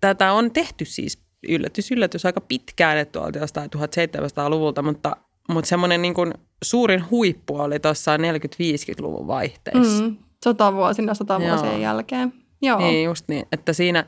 [0.02, 5.16] tätä on tehty siis yllätys, yllätys aika pitkään, että tuolta jostain 1700-luvulta, mutta,
[5.48, 10.02] mutta semmoinen niin kuin suurin huippu oli tuossa 40-50-luvun vaihteessa.
[10.02, 11.82] Mm, sotavuosina, sotavuosien Joo.
[11.82, 12.32] jälkeen.
[12.62, 12.78] Joo.
[12.78, 14.04] Niin, just niin, että siinä,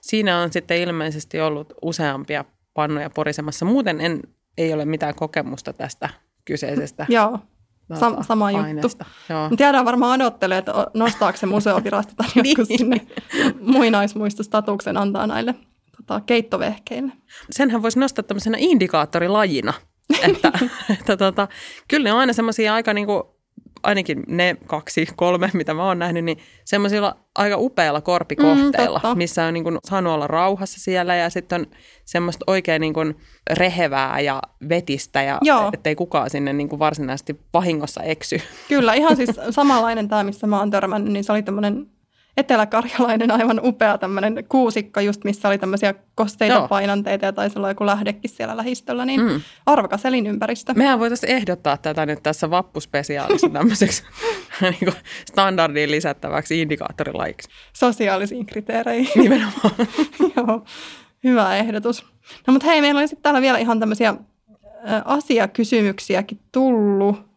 [0.00, 3.64] siinä on sitten ilmeisesti ollut useampia pannoja porisemassa.
[3.64, 4.22] Muuten en,
[4.58, 6.08] ei ole mitään kokemusta tästä
[6.44, 7.38] kyseisestä Joo.
[7.96, 8.88] Sam- sama juttu.
[9.28, 9.50] Joo.
[9.56, 12.78] Tiedän varmaan odottelee, että nostaako se museovirasto tai joskus niin.
[12.78, 13.00] sinne
[13.60, 15.54] muinaismuistostatuksen antaa näille
[15.96, 17.12] tota, keittovehkeille.
[17.50, 19.72] Senhän voisi nostaa tämmöisenä indikaattorilajina.
[20.22, 20.52] että,
[21.00, 21.48] että tota,
[21.88, 23.31] kyllä ne on aina semmoisia aika niinku
[23.82, 29.44] ainakin ne kaksi, kolme, mitä mä oon nähnyt, niin semmoisilla aika upeilla korpikohteilla, mm, missä
[29.44, 31.66] on niin kuin saanut olla rauhassa siellä ja sitten on
[32.04, 33.16] semmoista oikein niin kuin
[33.50, 35.70] rehevää ja vetistä ja Joo.
[35.72, 38.40] ettei kukaan sinne niin kuin varsinaisesti vahingossa eksy.
[38.68, 41.86] Kyllä, ihan siis samanlainen tämä, missä mä oon törmännyt, niin se oli tämmöinen
[42.36, 46.68] eteläkarjalainen aivan upea tämmöinen kuusikko, just missä oli tämmöisiä kosteita Joo.
[46.68, 49.40] painanteita ja taisi olla joku lähdekin siellä lähistöllä, niin mm.
[49.66, 50.74] arvokas elinympäristö.
[50.74, 54.02] Mehän voitaisiin ehdottaa tätä nyt tässä vappuspesiaalissa tämmöiseksi
[54.60, 54.92] niin
[55.30, 57.48] standardiin lisättäväksi indikaattorilajiksi.
[57.72, 59.12] Sosiaalisiin kriteereihin.
[59.22, 59.74] Nimenomaan.
[60.36, 60.64] Joo,
[61.24, 62.06] hyvä ehdotus.
[62.46, 64.14] No mutta hei, meillä oli sitten täällä vielä ihan tämmöisiä
[65.04, 67.32] asiakysymyksiäkin tullut.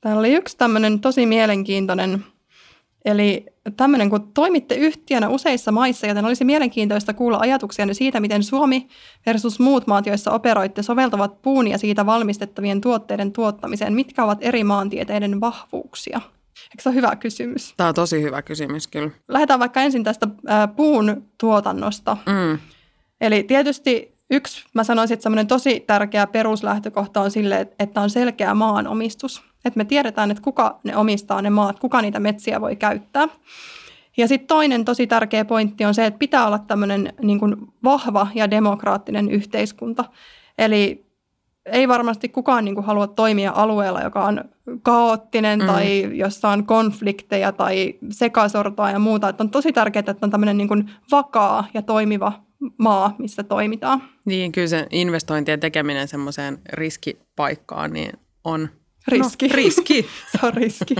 [0.00, 2.24] Täällä oli yksi tämmöinen tosi mielenkiintoinen
[3.04, 8.88] Eli tämmöinen, kun toimitte yhtiönä useissa maissa, joten olisi mielenkiintoista kuulla ajatuksia siitä, miten Suomi
[9.26, 13.92] versus muut maat, joissa operoitte, soveltavat puun ja siitä valmistettavien tuotteiden tuottamiseen.
[13.92, 16.20] Mitkä ovat eri maantieteiden vahvuuksia?
[16.70, 17.74] Eikö se ole hyvä kysymys?
[17.76, 19.10] Tämä on tosi hyvä kysymys, kyllä.
[19.28, 20.28] Lähdetään vaikka ensin tästä
[20.76, 22.16] puun tuotannosta.
[22.26, 22.58] Mm.
[23.20, 28.54] Eli tietysti yksi, mä sanoisin, että semmoinen tosi tärkeä peruslähtökohta on sille, että on selkeä
[28.54, 29.51] maanomistus.
[29.64, 33.28] Että me tiedetään, että kuka ne omistaa ne maat, kuka niitä metsiä voi käyttää.
[34.16, 38.26] Ja sitten toinen tosi tärkeä pointti on se, että pitää olla tämmöinen niin kuin vahva
[38.34, 40.04] ja demokraattinen yhteiskunta.
[40.58, 41.06] Eli
[41.66, 44.44] ei varmasti kukaan niin kuin halua toimia alueella, joka on
[44.82, 45.66] kaoottinen mm.
[45.66, 49.28] tai jossa on konflikteja tai sekasortoa ja muuta.
[49.28, 52.32] Että on tosi tärkeää, että on tämmöinen niin kuin vakaa ja toimiva
[52.78, 54.02] maa, missä toimitaan.
[54.24, 58.12] Niin, kyllä se investointien tekeminen semmoiseen riskipaikkaan niin
[58.44, 58.68] on
[59.08, 59.48] Riski.
[59.48, 60.06] No, riski.
[60.32, 60.94] se on riski.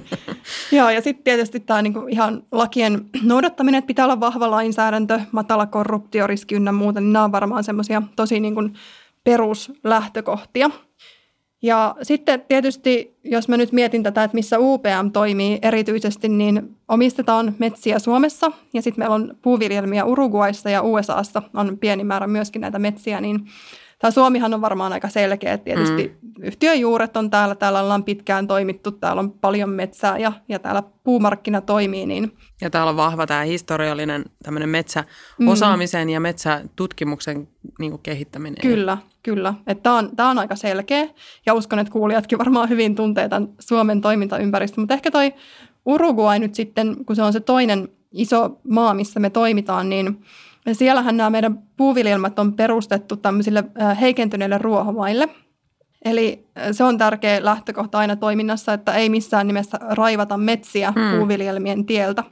[0.72, 5.66] Joo, ja sitten tietysti tämä niinku ihan lakien noudattaminen, että pitää olla vahva lainsäädäntö, matala
[5.66, 8.60] korruptioriski ynnä muuta, niin nämä on varmaan semmoisia tosi niinku
[9.24, 10.70] peruslähtökohtia.
[11.62, 17.54] Ja sitten tietysti, jos mä nyt mietin tätä, että missä UPM toimii erityisesti, niin omistetaan
[17.58, 22.78] metsiä Suomessa ja sitten meillä on puuviljelmiä Uruguayssa ja USAssa on pieni määrä myöskin näitä
[22.78, 23.46] metsiä, niin
[24.02, 26.44] Tämä Suomihan on varmaan aika selkeä, että tietysti mm.
[26.44, 30.82] yhtiön juuret on täällä, täällä ollaan pitkään toimittu, täällä on paljon metsää ja, ja täällä
[31.04, 32.06] puumarkkina toimii.
[32.06, 32.36] Niin.
[32.60, 36.12] Ja täällä on vahva tämä historiallinen tämmöinen metsäosaamisen mm.
[36.12, 38.62] ja metsätutkimuksen niin kuin kehittäminen.
[38.62, 39.54] Kyllä, kyllä.
[39.82, 41.08] Tämä on, on aika selkeä
[41.46, 45.34] ja uskon, että kuulijatkin varmaan hyvin tuntee tämän Suomen toimintaympäristön, mutta ehkä toi
[45.86, 50.16] Uruguay nyt sitten, kun se on se toinen iso maa, missä me toimitaan, niin–
[50.66, 53.64] ja siellähän nämä meidän puuviljelmät on perustettu tämmöisille
[54.00, 55.28] heikentyneille ruohomaille.
[56.04, 61.18] Eli se on tärkeä lähtökohta aina toiminnassa, että ei missään nimessä raivata metsiä hmm.
[61.18, 62.24] puuviljelmien tieltä.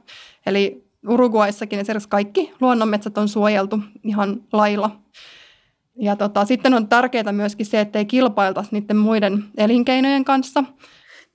[0.45, 5.01] Eli Uruguaissakin esimerkiksi kaikki luonnonmetsät on suojeltu ihan lailla.
[5.99, 10.63] Ja tota, sitten on tärkeää myöskin se, että ei kilpailta niiden muiden elinkeinojen kanssa.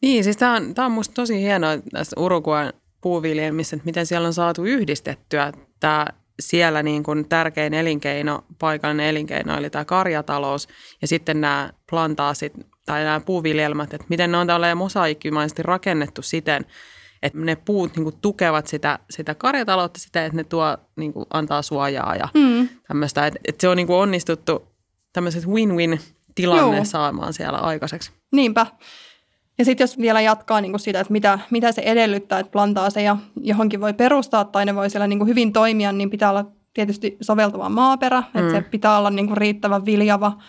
[0.02, 4.26] Niin, siis tämä on, tää on musta tosi hienoa tässä Uruguayn puuviljelmissä, että miten siellä
[4.26, 6.06] on saatu yhdistettyä tämä
[6.40, 10.68] siellä niin kuin tärkein elinkeino, paikallinen elinkeino, eli tämä karjatalous
[11.02, 12.52] ja sitten nämä plantaasit
[12.86, 16.66] tai nämä puuviljelmät, että miten ne on tälleen mosaikkimaisesti rakennettu siten,
[17.22, 21.26] että ne puut niin kuin, tukevat sitä, sitä karjataloutta siten, että ne tuo, niin kuin,
[21.30, 22.68] antaa suojaa ja mm.
[22.88, 23.26] tämmöistä.
[23.26, 24.68] Että, että se on niin kuin, onnistuttu
[25.12, 26.00] tämmöiset win-win
[26.34, 26.84] tilanne Joo.
[26.84, 28.10] saamaan siellä aikaiseksi.
[28.32, 28.66] Niinpä.
[29.58, 33.16] Ja sitten jos vielä jatkaa niin kuin sitä, että mitä, mitä se edellyttää, että plantaaseja
[33.40, 37.16] johonkin voi perustaa tai ne voi siellä niin kuin hyvin toimia, niin pitää olla tietysti
[37.20, 38.40] soveltuva maaperä, mm.
[38.40, 40.32] että se pitää olla niin kuin riittävän viljava–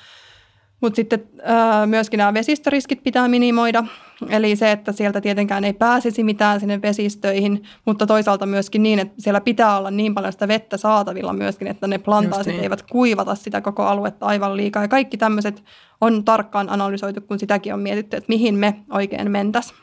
[0.81, 3.83] mutta sitten äh, myöskin nämä vesistöriskit pitää minimoida,
[4.29, 9.15] eli se, että sieltä tietenkään ei pääsisi mitään sinne vesistöihin, mutta toisaalta myöskin niin, että
[9.17, 12.63] siellä pitää olla niin paljon sitä vettä saatavilla myöskin, että ne plantaasit niin.
[12.63, 14.83] eivät kuivata sitä koko aluetta aivan liikaa.
[14.83, 15.63] Ja kaikki tämmöiset
[16.01, 19.73] on tarkkaan analysoitu, kun sitäkin on mietitty, että mihin me oikein mentäs.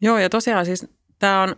[0.00, 0.86] Joo, ja tosiaan siis
[1.18, 1.56] tämä on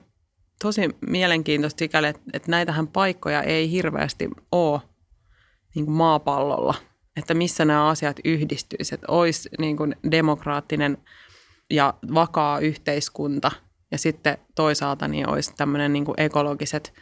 [0.62, 4.80] tosi mielenkiintoista sikäli, että, että näitähän paikkoja ei hirveästi ole
[5.74, 6.74] niin maapallolla–
[7.16, 10.98] että missä nämä asiat yhdistyisivät, että olisi niin kuin demokraattinen
[11.70, 13.50] ja vakaa yhteiskunta
[13.90, 16.92] ja sitten toisaalta niin olisi tämmöinen niin ekologiset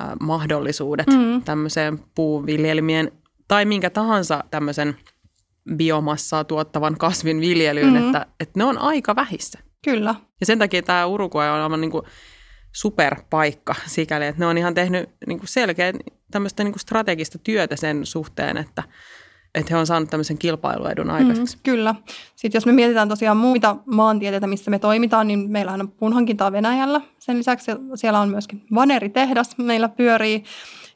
[0.00, 1.42] äh, mahdollisuudet mm.
[1.42, 3.12] tämmöiseen puuviljelmien
[3.48, 4.96] tai minkä tahansa tämmöisen
[5.76, 8.06] biomassaa tuottavan kasvin viljelyyn, mm.
[8.06, 9.58] että, että ne on aika vähissä.
[9.84, 10.14] Kyllä.
[10.40, 12.06] Ja sen takia tämä Uruguay on aivan niin kuin
[12.72, 15.92] superpaikka sikäli, että ne on ihan tehnyt niin kuin selkeä
[16.30, 18.82] tämmöistä niin kuin strategista työtä sen suhteen, että
[19.54, 21.56] että he on saanut tämmöisen kilpailuedun aikaiseksi.
[21.56, 21.94] Mm, kyllä.
[22.36, 27.00] Sitten jos me mietitään tosiaan muita maantieteitä, missä me toimitaan, niin meillähän on puunhankintaa Venäjällä.
[27.18, 30.44] Sen lisäksi siellä on myöskin vaneritehdas meillä pyörii.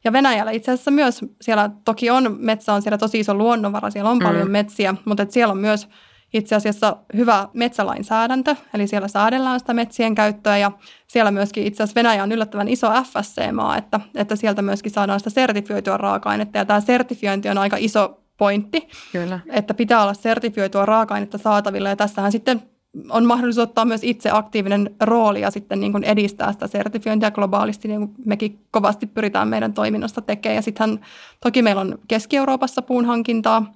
[0.05, 4.11] Ja Venäjällä itse asiassa myös siellä toki on, metsä on siellä tosi iso luonnonvara, siellä
[4.11, 4.25] on mm.
[4.25, 5.89] paljon metsiä, mutta että siellä on myös
[6.35, 10.73] itse asiassa hyvä metsälainsäädäntö, eli siellä säädellään sitä metsien käyttöä ja
[11.07, 15.31] siellä myöskin itse asiassa Venäjä on yllättävän iso FSC-maa, että, että sieltä myöskin saadaan sitä
[15.31, 19.41] sertifioitua raaka-ainetta ja tämä sertifiointi on aika iso pointti, Kyllä.
[19.51, 22.63] että pitää olla sertifioitua raaka-ainetta saatavilla ja tässähän sitten
[23.11, 27.89] on mahdollisuus ottaa myös itse aktiivinen rooli ja sitten niin kuin edistää sitä sertifiointia globaalisti,
[27.89, 30.57] niin kuin mekin kovasti pyritään meidän toiminnasta tekemään.
[30.57, 31.01] Ja sittenhän
[31.43, 33.73] toki meillä on Keski-Euroopassa puun hankintaa,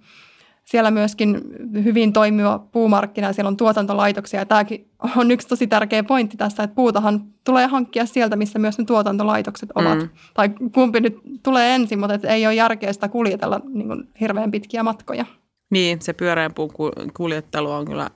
[0.70, 1.40] siellä myöskin
[1.84, 4.40] hyvin toimiva puumarkkina ja siellä on tuotantolaitoksia.
[4.40, 8.78] Ja tämäkin on yksi tosi tärkeä pointti tässä, että puutahan tulee hankkia sieltä, missä myös
[8.78, 9.98] ne tuotantolaitokset ovat.
[9.98, 10.08] Mm.
[10.34, 14.82] Tai kumpi nyt tulee ensin, mutta ei ole järkeä sitä kuljetella niin kuin hirveän pitkiä
[14.82, 15.24] matkoja.
[15.70, 16.70] Niin, se pyöreän puun
[17.16, 18.10] kuljettelu on kyllä,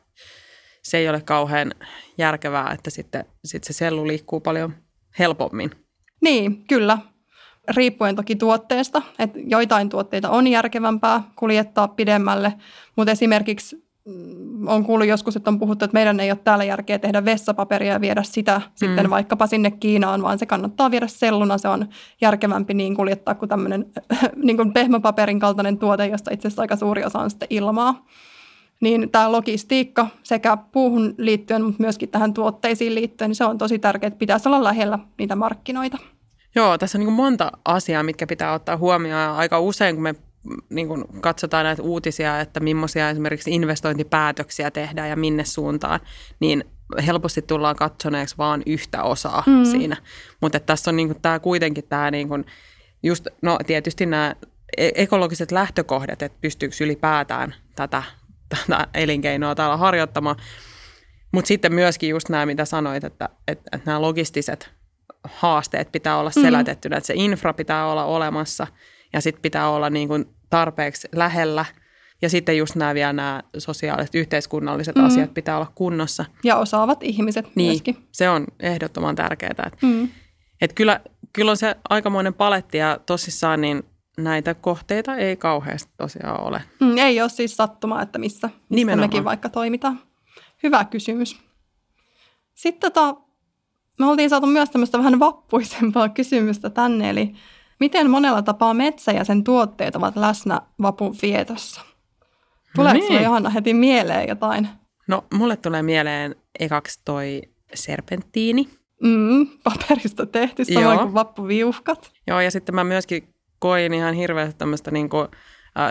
[0.82, 1.74] se ei ole kauhean
[2.18, 4.74] järkevää, että sitten, sitten se sellu liikkuu paljon
[5.18, 5.70] helpommin.
[6.22, 6.98] Niin, kyllä
[7.68, 12.52] riippuen toki tuotteesta, että joitain tuotteita on järkevämpää kuljettaa pidemmälle,
[12.96, 16.98] mutta esimerkiksi mm, on kuullut joskus, että on puhuttu, että meidän ei ole täällä järkeä
[16.98, 18.70] tehdä vessapaperia ja viedä sitä mm.
[18.74, 21.58] sitten vaikkapa sinne Kiinaan, vaan se kannattaa viedä selluna.
[21.58, 21.88] Se on
[22.20, 23.86] järkevämpi niin kuljettaa kuin tämmöinen
[24.44, 28.06] niin kuin pehmäpaperin kaltainen tuote, josta itse asiassa aika suuri osa on sitten ilmaa.
[28.80, 33.78] Niin tämä logistiikka sekä puuhun liittyen, mutta myöskin tähän tuotteisiin liittyen, niin se on tosi
[33.78, 35.98] tärkeää, että pitäisi olla lähellä niitä markkinoita.
[36.54, 39.36] Joo, tässä on niin monta asiaa, mitkä pitää ottaa huomioon.
[39.36, 40.14] Aika usein, kun me
[40.70, 46.00] niin kun katsotaan näitä uutisia, että millaisia esimerkiksi investointipäätöksiä tehdään ja minne suuntaan,
[46.40, 46.64] niin
[47.06, 49.64] helposti tullaan katsoneeksi vaan yhtä osaa mm.
[49.64, 49.96] siinä.
[50.40, 52.44] Mutta tässä on niin tämä kuitenkin tämä niin kun,
[53.02, 54.34] just, no tietysti nämä
[54.76, 58.02] e-, ekologiset lähtökohdat, että pystyykö ylipäätään tätä,
[58.48, 60.36] tätä elinkeinoa täällä harjoittamaan.
[61.32, 64.70] Mutta sitten myöskin just nämä, mitä sanoit, että, että, että nämä logistiset
[65.24, 66.42] haasteet pitää olla mm.
[66.42, 66.98] selätettynä, mm.
[66.98, 68.66] että se infra pitää olla olemassa
[69.12, 71.64] ja sitten pitää olla niin kuin tarpeeksi lähellä.
[72.22, 75.04] Ja sitten just nämä vielä nämä sosiaaliset, yhteiskunnalliset mm.
[75.04, 76.24] asiat pitää olla kunnossa.
[76.44, 77.96] Ja osaavat ihmiset niin, myöskin.
[78.12, 79.50] se on ehdottoman tärkeää.
[79.50, 80.08] Että, mm.
[80.60, 81.00] että kyllä,
[81.32, 83.82] kyllä on se aikamoinen paletti ja tosissaan niin
[84.18, 86.62] näitä kohteita ei kauheasti tosiaan ole.
[86.80, 90.00] Mm, ei ole siis sattumaa, että missä, missä mekin vaikka toimitaan.
[90.62, 91.40] Hyvä kysymys.
[92.54, 93.16] Sitten tota,
[93.98, 97.34] me oltiin saatu myös tämmöistä vähän vappuisempaa kysymystä tänne, eli
[97.80, 101.80] miten monella tapaa metsä ja sen tuotteet ovat läsnä vapun vietossa?
[102.76, 103.22] Tuleeko no niin.
[103.22, 104.68] Johanna heti mieleen jotain?
[105.06, 107.42] No mulle tulee mieleen ekaksi toi
[107.74, 108.68] serpenttiini.
[109.02, 112.12] Mm, paperista tehty, samoin kuin vappuviuhkat.
[112.26, 113.28] Joo, ja sitten mä myöskin
[113.58, 115.28] koin ihan hirveästi tämmöistä niin kuin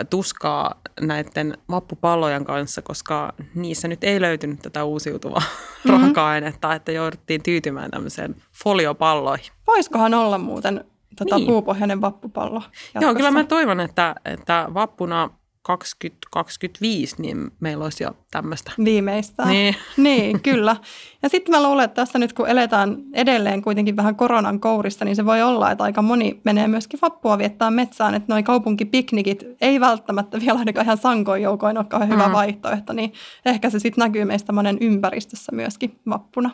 [0.09, 5.91] tuskaa näiden vappupallojen kanssa, koska niissä nyt ei löytynyt tätä uusiutuvaa mm-hmm.
[6.01, 9.51] raaka-ainetta, että jouduttiin tyytymään tämmöiseen foliopalloihin.
[9.67, 10.85] Voisikohan olla muuten
[11.17, 11.47] tota niin.
[11.47, 12.99] puupohjainen vappupallo jatkossa?
[13.01, 15.29] Joo, kyllä mä toivon, että, että vappuna
[15.63, 18.71] 2025, niin meillä olisi jo tämmöistä.
[18.85, 19.49] Viimeistään.
[19.49, 19.75] Niin.
[19.97, 20.75] niin, kyllä.
[21.23, 25.15] Ja sitten mä luulen, että tässä nyt kun eletään edelleen kuitenkin vähän koronan kourissa, niin
[25.15, 29.79] se voi olla, että aika moni menee myöskin vappua viettää metsään, että noi kaupunkipiknikit ei
[29.79, 32.33] välttämättä vielä ainakaan ihan sankoin joukoin olekaan hyvä mm.
[32.33, 33.13] vaihtoehto, niin
[33.45, 36.49] ehkä se sitten näkyy meistä monen ympäristössä myöskin vappuna.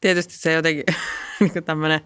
[0.00, 0.84] Tietysti se jotenkin
[1.40, 2.00] niin tämmöinen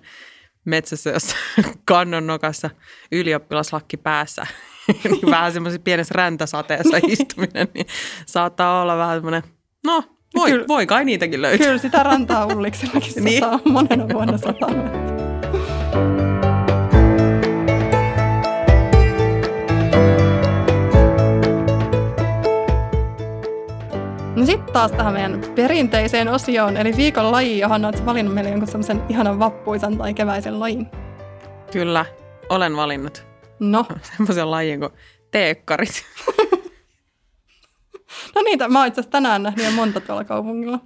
[0.65, 1.37] metsässä, jossa
[1.85, 2.71] kannon nokassa
[3.13, 4.47] ylioppilaslakki päässä,
[5.11, 7.87] niin vähän semmoisessa pienessä räntäsateessa istuminen, niin
[8.27, 9.43] saattaa olla vähän semmoinen,
[9.87, 10.03] no
[10.37, 11.67] voi, kyllä, voi kai niitäkin löytää.
[11.67, 13.41] Kyllä sitä rantaa ulliksellakin niin.
[13.41, 14.71] sataa monena vuonna sataa.
[24.37, 28.69] No sitten taas tähän meidän perinteiseen osioon, eli viikon laji, johon olet valinnut meille jonkun
[28.69, 30.87] semmoisen ihanan vappuisan tai keväisen lajin.
[31.73, 32.05] Kyllä,
[32.49, 33.36] olen valinnut.
[33.61, 33.87] No?
[34.17, 34.93] Semmoisen lajin kuin
[35.31, 36.05] teekkarit.
[38.35, 40.79] no niitä, mä oon itse tänään nähnyt jo monta tuolla kaupungilla.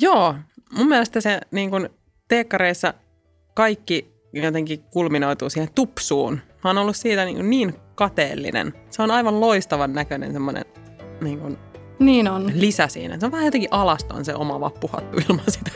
[0.00, 0.34] Joo,
[0.76, 1.90] mun mielestä se niin kun,
[2.28, 2.94] teekkareissa
[3.54, 6.34] kaikki jotenkin kulminoituu siihen tupsuun.
[6.34, 8.72] Mä oon ollut siitä niin, niin kateellinen.
[8.90, 10.64] Se on aivan loistavan näköinen semmoinen
[11.20, 11.58] niin kun,
[11.98, 12.52] niin on.
[12.54, 13.20] lisä siinä.
[13.20, 15.70] Se on vähän jotenkin alaston se oma vappuhattu ilman sitä,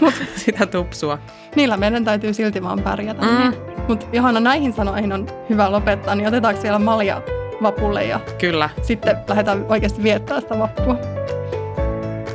[0.44, 1.18] sitä tupsua.
[1.56, 3.22] Niillä meidän täytyy silti vaan pärjätä.
[3.22, 3.38] Mm.
[3.38, 3.71] Niin.
[3.92, 7.22] Mutta Johanna, näihin sanoihin on hyvä lopettaa, niin otetaanko vielä malja
[7.62, 8.70] vapulle ja Kyllä.
[8.82, 10.96] sitten lähdetään oikeasti viettää sitä vappua.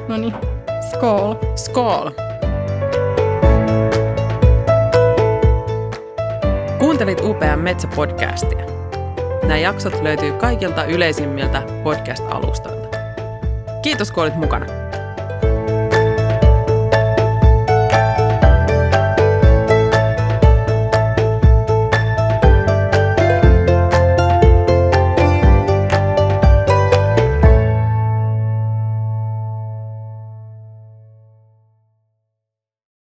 [0.08, 0.34] No niin,
[0.89, 1.36] skål.
[1.55, 2.10] Skål.
[6.80, 8.66] Kuuntelit UPM Metsäpodcastia.
[9.41, 12.97] Nämä jaksot löytyy kaikilta yleisimmiltä podcast-alustoilta.
[13.82, 14.86] Kiitos kun olit mukana.